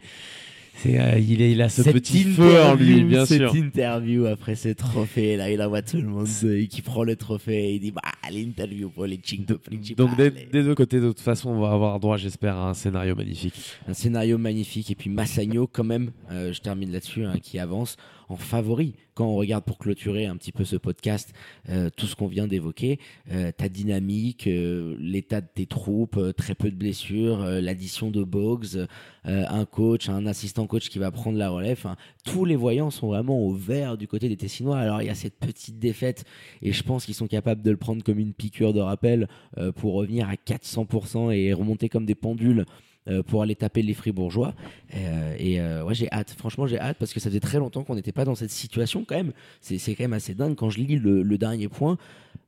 c'est, 0.77 0.99
euh, 0.99 1.17
il, 1.19 1.41
est, 1.41 1.51
il 1.51 1.61
a 1.61 1.69
ce 1.69 1.83
Cette 1.83 1.93
petit 1.93 2.23
feu 2.23 2.61
en 2.61 2.75
lui, 2.75 3.03
bien 3.03 3.25
cette 3.25 3.39
sûr. 3.39 3.55
interview 3.55 4.25
après 4.25 4.55
ce 4.55 4.69
trophée, 4.69 5.35
là, 5.35 5.49
il 5.51 5.61
envoie 5.61 5.81
tout 5.81 5.97
le 5.97 6.07
monde 6.07 6.27
euh, 6.43 6.65
qui 6.67 6.81
prend 6.81 7.03
le 7.03 7.15
trophée 7.15 7.69
et 7.69 7.73
il 7.75 7.79
dit 7.79 7.91
bah, 7.91 8.01
l'interview 8.31 8.89
pour 8.89 9.05
les 9.05 9.19
Cinque 9.23 9.47
Donc 9.97 10.15
des, 10.15 10.29
des 10.29 10.63
deux 10.63 10.75
côtés, 10.75 10.99
de 10.99 11.07
toute 11.07 11.19
façon, 11.19 11.49
on 11.49 11.59
va 11.59 11.71
avoir 11.71 11.99
droit, 11.99 12.17
j'espère, 12.17 12.55
à 12.57 12.69
un 12.69 12.73
scénario 12.73 13.15
magnifique. 13.15 13.55
Un 13.87 13.93
scénario 13.93 14.37
magnifique. 14.37 14.91
Et 14.91 14.95
puis 14.95 15.09
Massagno, 15.09 15.67
quand 15.67 15.83
même, 15.83 16.11
euh, 16.31 16.53
je 16.53 16.61
termine 16.61 16.91
là-dessus, 16.91 17.25
hein, 17.25 17.35
qui 17.41 17.59
avance 17.59 17.97
en 18.29 18.35
favori. 18.35 18.93
Quand 19.13 19.25
on 19.25 19.35
regarde 19.35 19.63
pour 19.63 19.77
clôturer 19.77 20.25
un 20.25 20.35
petit 20.37 20.51
peu 20.51 20.63
ce 20.63 20.75
podcast, 20.75 21.33
euh, 21.69 21.89
tout 21.95 22.05
ce 22.05 22.15
qu'on 22.15 22.27
vient 22.27 22.47
d'évoquer, 22.47 22.99
euh, 23.31 23.51
ta 23.51 23.67
dynamique, 23.69 24.47
euh, 24.47 24.95
l'état 24.99 25.41
de 25.41 25.47
tes 25.51 25.65
troupes, 25.65 26.19
très 26.35 26.53
peu 26.53 26.69
de 26.69 26.75
blessures, 26.75 27.39
l'addition 27.39 28.11
de 28.11 28.23
Boggs, 28.23 28.85
un 29.25 29.65
coach, 29.65 30.07
un 30.07 30.25
assistant 30.25 30.67
coach 30.67 30.89
qui 30.89 30.99
va 30.99 31.11
prendre 31.11 31.37
la 31.37 31.49
relève. 31.49 31.85
Tous 32.23 32.45
les 32.45 32.55
voyants 32.55 32.91
sont 32.91 33.07
vraiment 33.07 33.39
au 33.39 33.53
vert 33.53 33.97
du 33.97 34.07
côté 34.07 34.29
des 34.29 34.37
Tessinois. 34.37 34.77
Alors 34.77 35.01
il 35.01 35.07
y 35.07 35.09
a 35.09 35.15
cette 35.15 35.37
petite 35.37 35.79
défaite 35.79 36.23
et 36.61 36.71
je 36.71 36.83
pense 36.83 37.05
qu'ils 37.05 37.15
sont 37.15 37.27
capables 37.27 37.61
de 37.61 37.71
le 37.71 37.77
prendre 37.77 38.03
comme 38.03 38.19
une 38.19 38.33
piqûre 38.33 38.73
de 38.73 38.79
rappel 38.79 39.27
pour 39.75 39.95
revenir 39.95 40.29
à 40.29 40.35
400% 40.35 41.31
et 41.31 41.51
remonter 41.53 41.89
comme 41.89 42.05
des 42.05 42.15
pendules 42.15 42.65
pour 43.27 43.41
aller 43.41 43.55
taper 43.55 43.81
les 43.81 43.93
Fribourgeois. 43.93 44.53
Euh, 44.95 45.35
et 45.37 45.59
euh, 45.59 45.83
ouais, 45.83 45.93
j'ai 45.93 46.11
hâte. 46.11 46.35
Franchement, 46.37 46.67
j'ai 46.67 46.79
hâte 46.79 46.97
parce 46.99 47.13
que 47.13 47.19
ça 47.19 47.29
faisait 47.29 47.39
très 47.39 47.59
longtemps 47.59 47.83
qu'on 47.83 47.95
n'était 47.95 48.11
pas 48.11 48.25
dans 48.25 48.35
cette 48.35 48.51
situation 48.51 49.05
quand 49.07 49.15
même. 49.15 49.33
C'est 49.61 49.77
c'est 49.77 49.95
quand 49.95 50.03
même 50.03 50.13
assez 50.13 50.33
dingue 50.33 50.55
quand 50.55 50.69
je 50.69 50.79
lis 50.79 50.97
le, 50.97 51.21
le 51.21 51.37
dernier 51.37 51.67
point. 51.67 51.97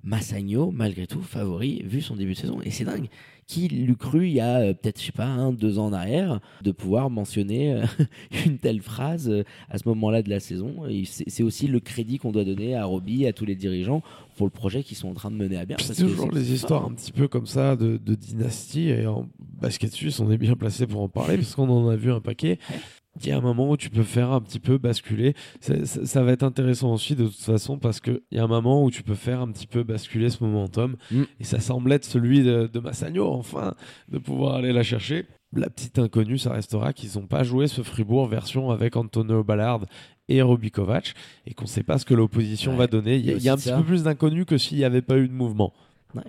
Massagno, 0.03 0.71
malgré 0.71 1.07
tout, 1.07 1.21
favori 1.21 1.81
vu 1.83 2.01
son 2.01 2.15
début 2.15 2.33
de 2.33 2.37
saison. 2.37 2.61
Et 2.63 2.71
c'est 2.71 2.85
dingue. 2.85 3.09
Qui 3.49 3.67
l'eût 3.67 3.95
cru 3.95 4.27
il 4.27 4.33
y 4.33 4.39
a 4.41 4.59
euh, 4.59 4.73
peut-être, 4.75 4.99
je 4.99 5.07
sais 5.07 5.11
pas, 5.11 5.25
un, 5.25 5.51
deux 5.51 5.79
ans 5.79 5.87
en 5.87 5.93
arrière, 5.93 6.39
de 6.61 6.71
pouvoir 6.71 7.09
mentionner 7.09 7.73
euh, 7.73 7.83
une 8.45 8.59
telle 8.59 8.79
phrase 8.79 9.27
euh, 9.27 9.43
à 9.71 9.79
ce 9.79 9.87
moment-là 9.89 10.21
de 10.21 10.29
la 10.29 10.39
saison. 10.39 10.83
C'est 11.07 11.41
aussi 11.41 11.65
le 11.65 11.79
crédit 11.79 12.19
qu'on 12.19 12.31
doit 12.31 12.43
donner 12.43 12.75
à 12.75 12.85
Roby, 12.85 13.25
à 13.25 13.33
tous 13.33 13.45
les 13.45 13.55
dirigeants 13.55 14.03
pour 14.37 14.45
le 14.45 14.51
projet 14.51 14.83
qu'ils 14.83 14.97
sont 14.97 15.09
en 15.09 15.15
train 15.15 15.31
de 15.31 15.35
mener 15.35 15.57
à 15.57 15.65
bien. 15.65 15.77
C'est 15.79 15.95
toujours 15.95 16.31
les 16.31 16.53
histoires 16.53 16.85
un 16.85 16.93
petit 16.93 17.11
peu 17.11 17.27
comme 17.27 17.47
ça 17.47 17.75
de, 17.75 17.97
de 17.97 18.13
dynastie. 18.13 18.89
Et 18.89 19.07
en 19.07 19.27
basket 19.59 19.91
suisse, 19.93 20.19
on 20.19 20.29
est 20.29 20.37
bien 20.37 20.55
placé 20.55 20.85
pour 20.85 21.01
en 21.01 21.09
parler 21.09 21.37
parce 21.37 21.55
qu'on 21.55 21.69
en 21.69 21.89
a 21.89 21.95
vu 21.95 22.11
un 22.11 22.21
paquet. 22.21 22.59
Il 23.21 23.29
y 23.29 23.31
a 23.31 23.37
un 23.37 23.41
moment 23.41 23.69
où 23.69 23.77
tu 23.77 23.89
peux 23.89 24.03
faire 24.03 24.31
un 24.31 24.41
petit 24.41 24.59
peu 24.59 24.77
basculer. 24.77 25.33
Ça, 25.59 25.85
ça 25.85 26.23
va 26.23 26.31
être 26.31 26.43
intéressant 26.43 26.93
aussi 26.93 27.15
de 27.15 27.25
toute 27.25 27.41
façon 27.41 27.77
parce 27.77 27.99
qu'il 27.99 28.21
y 28.31 28.39
a 28.39 28.43
un 28.43 28.47
moment 28.47 28.83
où 28.83 28.91
tu 28.91 29.03
peux 29.03 29.15
faire 29.15 29.41
un 29.41 29.51
petit 29.51 29.67
peu 29.67 29.83
basculer 29.83 30.29
ce 30.29 30.43
momentum. 30.43 30.95
Mm. 31.11 31.23
Et 31.39 31.43
ça 31.43 31.59
semble 31.59 31.91
être 31.91 32.05
celui 32.05 32.43
de, 32.43 32.69
de 32.71 32.79
Massagno, 32.79 33.27
enfin, 33.27 33.73
de 34.09 34.17
pouvoir 34.17 34.55
aller 34.55 34.73
la 34.73 34.83
chercher. 34.83 35.25
La 35.53 35.69
petite 35.69 35.97
inconnue, 35.97 36.37
ça 36.37 36.53
restera 36.53 36.93
qu'ils 36.93 37.19
n'ont 37.19 37.25
pas 37.25 37.43
joué 37.43 37.67
ce 37.67 37.81
Fribourg 37.81 38.27
version 38.27 38.69
avec 38.69 38.95
Antonio 38.95 39.43
Ballard 39.43 39.81
et 40.27 40.43
Roby 40.43 40.69
Kovac 40.69 41.15
et 41.47 41.55
qu'on 41.55 41.63
ne 41.63 41.69
sait 41.69 41.83
pas 41.83 41.97
ce 41.97 42.05
que 42.05 42.13
l'opposition 42.13 42.73
Ouais, 42.73 42.77
va 42.77 42.87
donner. 42.87 43.15
Il 43.17 43.25
y 43.25 43.31
a, 43.31 43.37
y 43.37 43.49
un 43.49 43.57
petit 43.57 43.71
peu 43.71 43.83
plus 43.83 44.03
d'inconnu 44.03 44.45
que 44.45 44.57
s'il 44.57 44.77
n'y 44.77 44.83
avait 44.83 45.01
pas 45.01 45.17
eu 45.17 45.27
de 45.27 45.33
mouvement. 45.33 45.73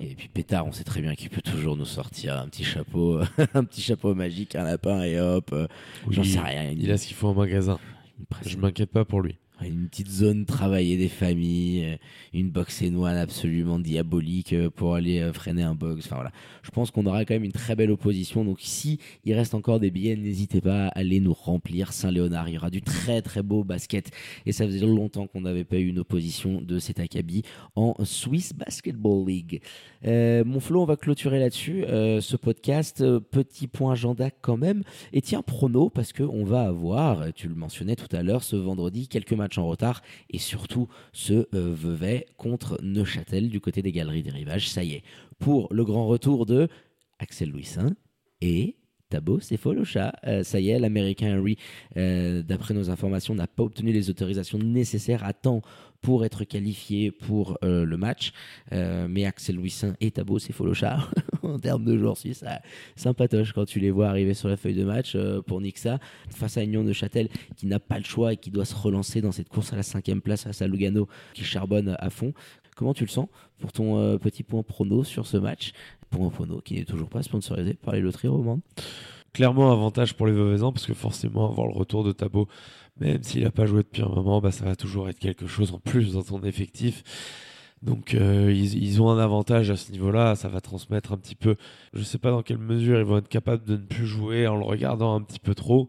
Et 0.01 0.15
puis 0.15 0.29
Pétard, 0.29 0.67
on 0.67 0.73
sait 0.73 0.85
très 0.85 1.01
bien 1.01 1.15
qu'il 1.15 1.31
peut 1.31 1.41
toujours 1.41 1.77
nous 1.77 1.87
sortir 1.87 2.39
un 2.39 2.49
petit 2.49 2.65
chapeau, 2.65 3.21
un 3.55 3.65
petit 3.65 3.81
chapeau 3.81 4.15
magique, 4.15 4.55
un 4.55 4.65
lapin 4.65 5.03
et 5.03 5.19
hop, 5.19 5.51
euh, 5.53 5.67
j'en 6.11 6.23
sais 6.23 6.41
rien. 6.41 6.71
Il 6.77 6.91
a 6.91 6.99
ce 6.99 7.07
qu'il 7.07 7.17
faut 7.17 7.29
en 7.29 7.35
magasin. 7.35 7.79
Je 8.45 8.59
m'inquiète 8.59 8.91
pas 8.91 9.07
pour 9.07 9.23
lui. 9.23 9.39
Une 9.67 9.89
petite 9.89 10.09
zone 10.09 10.45
travaillée 10.47 10.97
des 10.97 11.09
familles, 11.09 11.85
euh, 11.85 11.97
une 12.33 12.51
boxe 12.51 12.83
noire 12.83 13.17
absolument 13.17 13.79
diabolique 13.79 14.53
euh, 14.53 14.71
pour 14.71 14.95
aller 14.95 15.21
euh, 15.21 15.33
freiner 15.33 15.63
un 15.63 15.75
box. 15.75 16.07
Enfin 16.07 16.17
voilà, 16.17 16.33
je 16.63 16.71
pense 16.71 16.91
qu'on 16.91 17.07
aura 17.07 17.25
quand 17.25 17.35
même 17.35 17.45
une 17.45 17.53
très 17.53 17.77
belle 17.77 17.91
opposition. 17.91 18.45
Donc 18.45 18.59
si 18.61 18.99
il 19.25 19.35
reste 19.35 19.55
encore 19.55 19.81
des 19.81 19.91
billets, 19.91 20.17
n'hésitez 20.17 20.61
pas 20.61 20.87
à 20.87 20.99
aller 20.99 21.21
nous 21.21 21.35
remplir 21.35 21.93
Saint-Léonard. 21.93 22.49
Il 22.49 22.55
y 22.55 22.59
aura 22.59 22.71
du 22.71 22.83
très 22.83 23.23
très 23.23 23.43
beau 23.43 23.65
basket 23.65 24.11
et 24.47 24.53
ça 24.53 24.67
faisait 24.67 24.87
longtemps 24.87 25.27
qu'on 25.27 25.43
n'avait 25.43 25.65
pas 25.65 25.77
eu 25.77 25.89
une 25.89 25.99
opposition 25.99 26.61
de 26.61 26.79
cet 26.79 27.01
acabit 27.01 27.43
en 27.75 27.95
Swiss 28.05 28.53
Basketball 28.55 29.27
League. 29.27 29.61
Mon 30.05 30.61
Flo, 30.61 30.83
on 30.83 30.87
va 30.87 30.97
clôturer 30.97 31.39
là-dessus 31.39 31.85
ce 31.87 32.37
podcast. 32.37 33.05
Petit 33.31 33.67
point 33.67 33.93
agenda 33.93 34.31
quand 34.31 34.57
même. 34.57 34.83
Et 35.13 35.21
tiens, 35.21 35.43
prono, 35.43 35.91
parce 35.91 36.13
qu'on 36.13 36.45
va 36.45 36.63
avoir, 36.63 37.33
tu 37.35 37.49
le 37.49 37.55
mentionnais 37.55 37.97
tout 37.97 38.15
à 38.15 38.23
l'heure, 38.23 38.43
ce 38.43 38.57
vendredi, 38.57 39.09
quelques 39.09 39.33
matchs 39.33 39.50
en 39.59 39.67
retard 39.67 40.03
et 40.31 40.39
surtout 40.39 40.89
ce 41.13 41.47
euh, 41.55 42.21
contre 42.37 42.79
Neuchâtel 42.83 43.49
du 43.49 43.61
côté 43.61 43.83
des 43.83 43.93
Galeries 43.93 44.23
des 44.23 44.31
Rivages. 44.31 44.69
Ça 44.69 44.85
y 44.85 44.95
est, 44.95 45.03
pour 45.39 45.69
le 45.73 45.85
grand 45.85 46.07
retour 46.07 46.47
de 46.47 46.69
Axel 47.19 47.51
Louisin 47.51 47.95
et 48.41 48.77
Tabo 49.11 49.41
Sefolocha. 49.41 50.15
Euh, 50.27 50.43
ça 50.43 50.61
y 50.61 50.71
est, 50.71 50.79
l'américain 50.79 51.37
Henry, 51.37 51.59
euh, 51.97 52.43
d'après 52.43 52.73
nos 52.73 52.89
informations, 52.89 53.35
n'a 53.35 53.47
pas 53.47 53.65
obtenu 53.65 53.93
les 53.93 54.09
autorisations 54.09 54.59
nécessaires 54.59 55.25
à 55.25 55.35
temps 55.35 55.61
pour 56.01 56.25
être 56.25 56.45
qualifié 56.45 57.11
pour 57.11 57.59
euh, 57.63 57.85
le 57.85 57.97
match. 57.99 58.33
Mais 58.71 59.27
Axel 59.27 59.57
Louisin 59.57 59.95
et 60.01 60.13
Tabo 60.13 60.39
Sefolocha, 60.39 61.01
en 61.51 61.59
termes 61.59 61.85
de 61.85 61.97
joueurs 61.97 62.17
suisses, 62.17 62.45
sympatoche 62.97 63.53
quand 63.53 63.65
tu 63.65 63.81
les 63.81 63.91
vois 63.91 64.09
arriver 64.09 64.35
sur 64.35 64.49
la 64.49 64.57
feuille 64.57 64.75
de 64.75 64.85
match 64.85 65.13
euh, 65.15 65.43
pour 65.43 65.61
Nixa 65.61 65.99
face 66.31 66.57
à 66.57 66.63
Union 66.63 66.85
de 66.85 66.93
Châtel 66.93 67.29
qui 67.57 67.67
n'a 67.67 67.79
pas 67.79 67.99
le 67.99 68.05
choix 68.05 68.33
et 68.33 68.37
qui 68.37 68.51
doit 68.51 68.65
se 68.65 68.75
relancer 68.75 69.21
dans 69.21 69.33
cette 69.33 69.49
course 69.49 69.73
à 69.73 69.77
la 69.77 69.83
cinquième 69.83 70.21
place 70.21 70.45
face 70.45 70.63
à 70.63 70.67
Lugano 70.67 71.09
qui 71.35 71.45
charbonne 71.45 71.97
à 71.99 72.11
fond. 72.11 72.33
Comment 72.77 72.95
tu 72.95 73.05
le 73.05 73.11
sens 73.11 73.29
pour 73.59 73.73
ton 73.73 73.99
euh, 73.99 74.17
petit 74.17 74.43
point 74.43 74.63
prono 74.63 75.05
sur 75.05 75.27
ce 75.27 75.37
match? 75.37 75.73
Point 76.11 76.31
prono 76.31 76.61
qui 76.61 76.75
n'est 76.75 76.85
toujours 76.85 77.09
pas 77.09 77.23
sponsorisé 77.23 77.75
par 77.75 77.95
les 77.95 78.01
loteries 78.01 78.29
romandes. 78.29 78.61
Clairement, 79.33 79.71
avantage 79.71 80.15
pour 80.15 80.27
les 80.27 80.33
Veuvezans 80.33 80.73
parce 80.73 80.87
que 80.87 80.95
forcément, 80.95 81.49
avoir 81.49 81.69
le 81.69 81.75
retour 81.75 82.03
de 82.03 82.11
Tabo, 82.11 82.49
même 82.99 83.23
s'il 83.23 83.45
n'a 83.45 83.51
pas 83.51 83.67
joué 83.67 83.83
depuis 83.83 84.03
un 84.03 84.09
moment, 84.09 84.41
bah, 84.41 84.51
ça 84.51 84.65
va 84.65 84.75
toujours 84.75 85.09
être 85.09 85.19
quelque 85.19 85.47
chose 85.47 85.73
en 85.73 85.79
plus 85.79 86.15
dans 86.15 86.23
ton 86.23 86.43
effectif. 86.43 87.05
Donc, 87.83 88.15
euh, 88.15 88.53
ils, 88.53 89.01
ont 89.01 89.11
un 89.11 89.19
avantage 89.19 89.71
à 89.71 89.77
ce 89.77 89.91
niveau-là. 89.91 90.37
Ça 90.37 90.49
va 90.49 90.61
transmettre 90.61 91.13
un 91.13 91.17
petit 91.17 91.35
peu. 91.35 91.57
Je 91.95 92.01
ne 92.01 92.05
sais 92.05 92.19
pas 92.19 92.31
dans 92.31 92.43
quelle 92.43 92.59
mesure 92.59 92.99
ils 92.99 93.05
vont 93.05 93.19
être 93.19 93.29
capables 93.29 93.65
de 93.65 93.73
ne 93.73 93.83
plus 93.87 94.07
jouer 94.07 94.47
en 94.47 94.57
le 94.57 94.65
regardant 94.65 95.15
un 95.15 95.23
petit 95.23 95.39
peu 95.39 95.55
trop. 95.55 95.89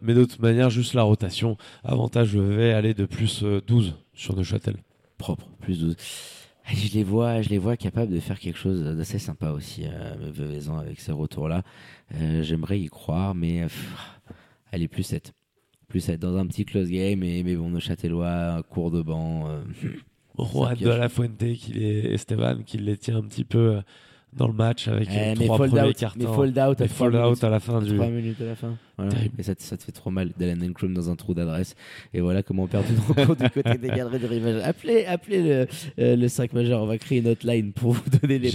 Mais 0.00 0.14
de 0.14 0.24
toute 0.24 0.40
manière, 0.40 0.68
juste 0.70 0.94
la 0.94 1.02
rotation. 1.02 1.56
Avantage, 1.84 2.28
je 2.28 2.38
vais 2.40 2.72
aller 2.72 2.94
de 2.94 3.04
plus 3.06 3.42
euh, 3.44 3.60
12 3.66 3.94
sur 4.14 4.34
Neuchâtel. 4.36 4.76
propre, 5.16 5.48
plus 5.60 5.78
12. 5.80 5.96
Et 6.70 6.76
Je 6.76 6.92
les 6.94 7.04
vois, 7.04 7.40
je 7.40 7.48
les 7.48 7.58
vois 7.58 7.76
capables 7.76 8.12
de 8.12 8.20
faire 8.20 8.38
quelque 8.38 8.58
chose 8.58 8.82
d'assez 8.82 9.18
sympa 9.18 9.50
aussi, 9.52 9.84
euh, 9.86 10.78
avec 10.80 11.00
ces 11.00 11.12
retours-là. 11.12 11.62
Euh, 12.14 12.42
J'aimerais 12.42 12.78
y 12.80 12.86
croire, 12.88 13.34
mais 13.34 13.62
euh, 13.62 13.68
allez, 14.72 14.86
plus 14.88 15.02
7. 15.04 15.32
Plus 15.88 16.00
7 16.00 16.20
dans 16.20 16.36
un 16.36 16.46
petit 16.46 16.64
close 16.66 16.90
game, 16.90 17.22
et, 17.22 17.42
mais 17.42 17.56
bon, 17.56 17.70
Neuchâtelois, 17.70 18.62
cours 18.68 18.90
de 18.90 19.00
banc. 19.02 19.48
euh, 19.48 19.62
Juan 20.44 20.76
de 20.76 20.88
la 20.88 21.08
Fuente 21.08 21.36
qui 21.36 21.72
les, 21.72 22.14
Esteban 22.14 22.58
qui 22.64 22.78
les 22.78 22.96
tient 22.96 23.16
un 23.16 23.22
petit 23.22 23.44
peu 23.44 23.58
euh, 23.76 23.80
dans 24.32 24.46
le 24.46 24.54
match 24.54 24.88
avec 24.88 25.08
eh, 25.10 25.34
les 25.34 25.46
trois 25.46 25.58
premiers 25.66 25.94
cartons. 25.94 26.18
mais 26.18 26.26
fold 26.26 26.58
out, 26.58 26.80
à 26.80 26.88
fold 26.88 27.16
out 27.16 27.44
à 27.44 27.50
la 27.50 27.60
fin 27.60 27.80
du. 27.80 27.94
trois 27.94 28.08
minutes 28.08 28.40
à 28.40 28.44
la 28.44 28.56
fin. 28.56 28.76
Voilà. 28.98 29.12
Et 29.38 29.42
ça, 29.42 29.54
te- 29.54 29.62
ça 29.62 29.76
te 29.76 29.84
fait 29.84 29.92
trop 29.92 30.10
mal, 30.10 30.32
Dylan 30.38 30.62
Encrum 30.62 30.92
dans 30.92 31.08
un 31.10 31.16
trou 31.16 31.32
d'adresse. 31.32 31.74
Et 32.12 32.20
voilà 32.20 32.42
comment 32.42 32.64
on 32.64 32.66
perd 32.66 32.84
une 32.90 32.98
rencontre 32.98 33.44
du 33.44 33.50
côté 33.50 33.78
des 33.78 33.88
galeries 33.88 34.18
de 34.18 34.26
rivage. 34.26 34.60
Appelez, 34.64 35.04
appelez 35.06 35.42
le, 35.42 35.66
euh, 36.00 36.16
le 36.16 36.28
5 36.28 36.52
majeur. 36.52 36.82
On 36.82 36.86
va 36.86 36.98
créer 36.98 37.18
une 37.20 37.28
hotline 37.28 37.72
pour 37.72 37.92
vous 37.92 38.10
donner 38.20 38.38
les. 38.38 38.50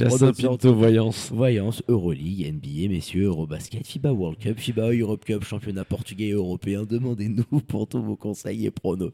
Pinto 0.60 0.74
Voyance. 0.76 1.32
Voyance, 1.34 1.82
Euroleague, 1.88 2.54
NBA, 2.54 2.90
messieurs, 2.90 3.24
Eurobasket, 3.26 3.86
FIBA 3.88 4.12
World 4.12 4.38
Cup, 4.40 4.60
FIBA 4.60 4.94
Europe 4.96 5.24
Cup, 5.26 5.44
championnat 5.44 5.86
portugais 5.86 6.28
et 6.28 6.32
européen. 6.32 6.84
Demandez-nous 6.84 7.44
pour 7.68 7.88
tous 7.88 8.02
vos 8.02 8.16
conseils 8.18 8.66
et 8.66 8.72
pronos. 8.72 9.12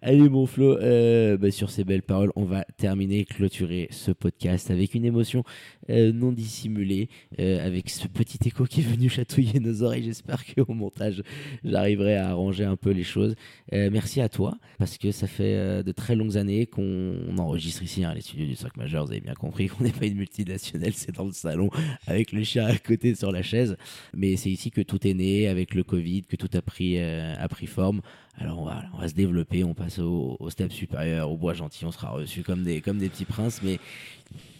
Allez, 0.00 0.28
mon 0.28 0.46
Flo, 0.46 0.78
euh, 0.78 1.36
bah, 1.36 1.50
sur 1.50 1.70
ces 1.70 1.84
belles 1.84 2.02
paroles, 2.02 2.30
on 2.36 2.44
va 2.44 2.64
terminer, 2.76 3.24
clôturer 3.24 3.88
ce 3.90 4.12
podcast 4.12 4.70
avec 4.70 4.94
une 4.94 5.04
émotion 5.04 5.42
euh, 5.90 6.12
non 6.12 6.30
dissimulée, 6.32 7.08
avec 7.38 7.90
ce 7.90 8.06
petit 8.06 8.38
écho 8.46 8.64
qui 8.64 8.80
est 8.80 8.84
venu 8.84 9.08
chatouiller 9.08 9.58
nos 9.60 9.82
oreilles. 9.82 10.04
J'espère 10.04 10.44
qu'au 10.66 10.72
montage, 10.72 11.22
j'arriverai 11.64 12.16
à 12.16 12.30
arranger 12.30 12.64
un 12.64 12.76
peu 12.76 12.90
les 12.90 13.04
choses. 13.04 13.34
Euh, 13.72 13.90
merci 13.92 14.20
à 14.20 14.28
toi, 14.28 14.54
parce 14.78 14.98
que 14.98 15.10
ça 15.12 15.26
fait 15.26 15.54
euh, 15.54 15.82
de 15.82 15.92
très 15.92 16.16
longues 16.16 16.36
années 16.36 16.66
qu'on 16.66 17.16
on 17.28 17.38
enregistre 17.38 17.82
ici, 17.82 18.04
hein, 18.04 18.14
les 18.14 18.46
du 18.46 18.54
5 18.54 18.76
majeur. 18.76 19.04
Vous 19.04 19.12
avez 19.12 19.20
bien 19.20 19.34
compris 19.34 19.68
qu'on 19.68 19.84
n'est 19.84 19.92
pas 19.92 20.06
une 20.06 20.16
multinationale, 20.16 20.92
c'est 20.94 21.12
dans 21.12 21.24
le 21.24 21.32
salon 21.32 21.70
avec 22.06 22.32
le 22.32 22.42
chien 22.44 22.66
à 22.66 22.76
côté 22.76 23.14
sur 23.14 23.32
la 23.32 23.42
chaise. 23.42 23.76
Mais 24.14 24.36
c'est 24.36 24.50
ici 24.50 24.70
que 24.70 24.80
tout 24.80 25.06
est 25.06 25.14
né, 25.14 25.48
avec 25.48 25.74
le 25.74 25.84
Covid, 25.84 26.22
que 26.22 26.36
tout 26.36 26.50
a 26.54 26.62
pris, 26.62 26.98
euh, 26.98 27.34
a 27.38 27.48
pris 27.48 27.66
forme. 27.66 28.00
Alors 28.38 28.60
on 28.60 28.64
va, 28.64 28.82
on 28.94 28.98
va 28.98 29.08
se 29.08 29.14
développer, 29.14 29.62
on 29.62 29.74
passe 29.74 29.98
au, 29.98 30.36
au 30.40 30.50
step 30.50 30.72
supérieur, 30.72 31.30
au 31.30 31.36
bois 31.36 31.52
gentil, 31.54 31.84
on 31.84 31.92
sera 31.92 32.10
reçu 32.10 32.42
comme 32.42 32.62
des, 32.64 32.80
comme 32.80 32.98
des 32.98 33.08
petits 33.10 33.26
princes. 33.26 33.60
Mais 33.62 33.78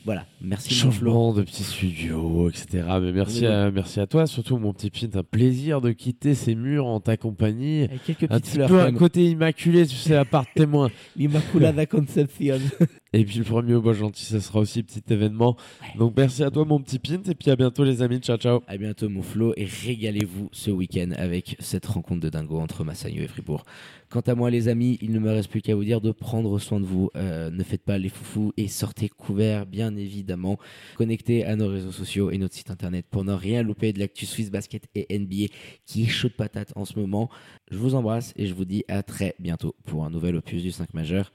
voilà, 0.04 0.26
merci. 0.42 0.74
Changement 0.74 1.32
de 1.32 1.42
petits 1.42 1.64
studios, 1.64 2.50
etc. 2.50 2.85
Mais 3.00 3.12
merci 3.12 3.46
à, 3.46 3.70
merci 3.70 3.98
à 4.00 4.06
toi, 4.06 4.26
surtout 4.26 4.58
mon 4.58 4.72
petit 4.74 4.90
Pint. 4.90 5.18
Un 5.18 5.22
plaisir 5.22 5.80
de 5.80 5.92
quitter 5.92 6.35
ces 6.35 6.54
murs 6.54 6.87
en 6.87 7.00
ta 7.00 7.16
compagnie. 7.16 7.85
Avec 7.85 8.04
quelques 8.04 8.24
Un 8.24 8.38
petites 8.40 8.44
petit 8.44 8.54
fleurs. 8.56 8.68
peu 8.68 8.80
un 8.80 8.92
côté 8.92 9.30
immaculé, 9.30 9.87
tu 9.87 9.96
sais, 9.96 10.16
à 10.16 10.24
part 10.26 10.44
témoin. 10.54 10.90
L'Immaculada 11.16 11.87
Concepción. 11.87 12.58
Et 13.14 13.25
puis 13.25 13.38
le 13.38 13.44
premier 13.44 13.75
au 13.75 13.83
bois 13.83 13.92
gentil, 13.92 14.25
ça 14.25 14.40
sera 14.40 14.61
aussi 14.61 14.83
petit 14.83 15.03
événement. 15.12 15.57
Donc 15.98 16.14
merci 16.16 16.42
à 16.42 16.51
toi, 16.51 16.64
mon 16.64 16.81
petit 16.81 16.98
Pint. 16.98 17.22
Et 17.29 17.35
puis 17.35 17.51
à 17.51 17.57
bientôt, 17.57 17.85
les 17.85 18.01
amis. 18.01 18.20
Ciao, 18.20 18.38
ciao. 18.38 18.62
À 18.66 18.77
bientôt 18.79 19.09
mon 19.09 19.22
Flo 19.22 19.53
et 19.57 19.66
régalez-vous 19.66 20.48
ce 20.53 20.70
week-end 20.70 21.11
avec 21.16 21.57
cette 21.59 21.85
rencontre 21.85 22.20
de 22.20 22.31
dingo 22.31 22.59
entre 22.59 22.85
Massagno 22.85 23.22
et 23.22 23.29
Fribourg. 23.29 23.64
Quant 24.09 24.20
à 24.20 24.35
moi 24.35 24.51
les 24.51 24.68
amis, 24.68 24.98
il 25.03 25.12
ne 25.12 25.18
me 25.18 25.31
reste 25.31 25.51
plus 25.51 25.61
qu'à 25.61 25.75
vous 25.75 25.85
dire 25.85 26.01
de 26.01 26.11
prendre 26.11 26.59
soin 26.59 26.81
de 26.81 26.87
vous. 26.87 27.11
Euh, 27.16 27.51
ne 27.51 27.62
faites 27.62 27.85
pas 27.85 27.98
les 27.98 28.09
foufous 28.09 28.53
et 28.57 28.68
sortez 28.68 29.09
couverts 29.09 29.66
bien 29.66 29.94
évidemment. 29.96 30.59
Connectez 30.96 31.44
à 31.44 31.57
nos 31.57 31.68
réseaux 31.68 31.92
sociaux 31.92 32.31
et 32.31 32.38
notre 32.38 32.55
site 32.55 32.70
internet 32.70 33.07
pour 33.11 33.25
ne 33.25 33.33
rien 33.33 33.62
louper 33.62 33.92
de 33.92 33.98
l'actu 33.98 34.25
Swiss 34.25 34.51
Basket 34.51 34.85
et 34.94 35.18
NBA 35.18 35.53
qui 35.85 36.05
est 36.05 36.09
chaud 36.09 36.29
de 36.29 36.35
patate 36.35 36.72
en 36.77 36.85
ce 36.85 36.98
moment. 36.98 37.29
Je 37.70 37.77
vous 37.77 37.94
embrasse 37.94 38.33
et 38.37 38.46
je 38.46 38.55
vous 38.55 38.64
dis 38.64 38.85
à 38.88 39.03
très 39.03 39.35
bientôt 39.38 39.75
pour 39.85 40.05
un 40.05 40.11
nouvel 40.11 40.37
opus 40.37 40.62
du 40.62 40.70
5 40.70 40.94
majeur. 40.94 41.33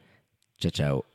Ciao 0.60 0.72
ciao 0.72 1.08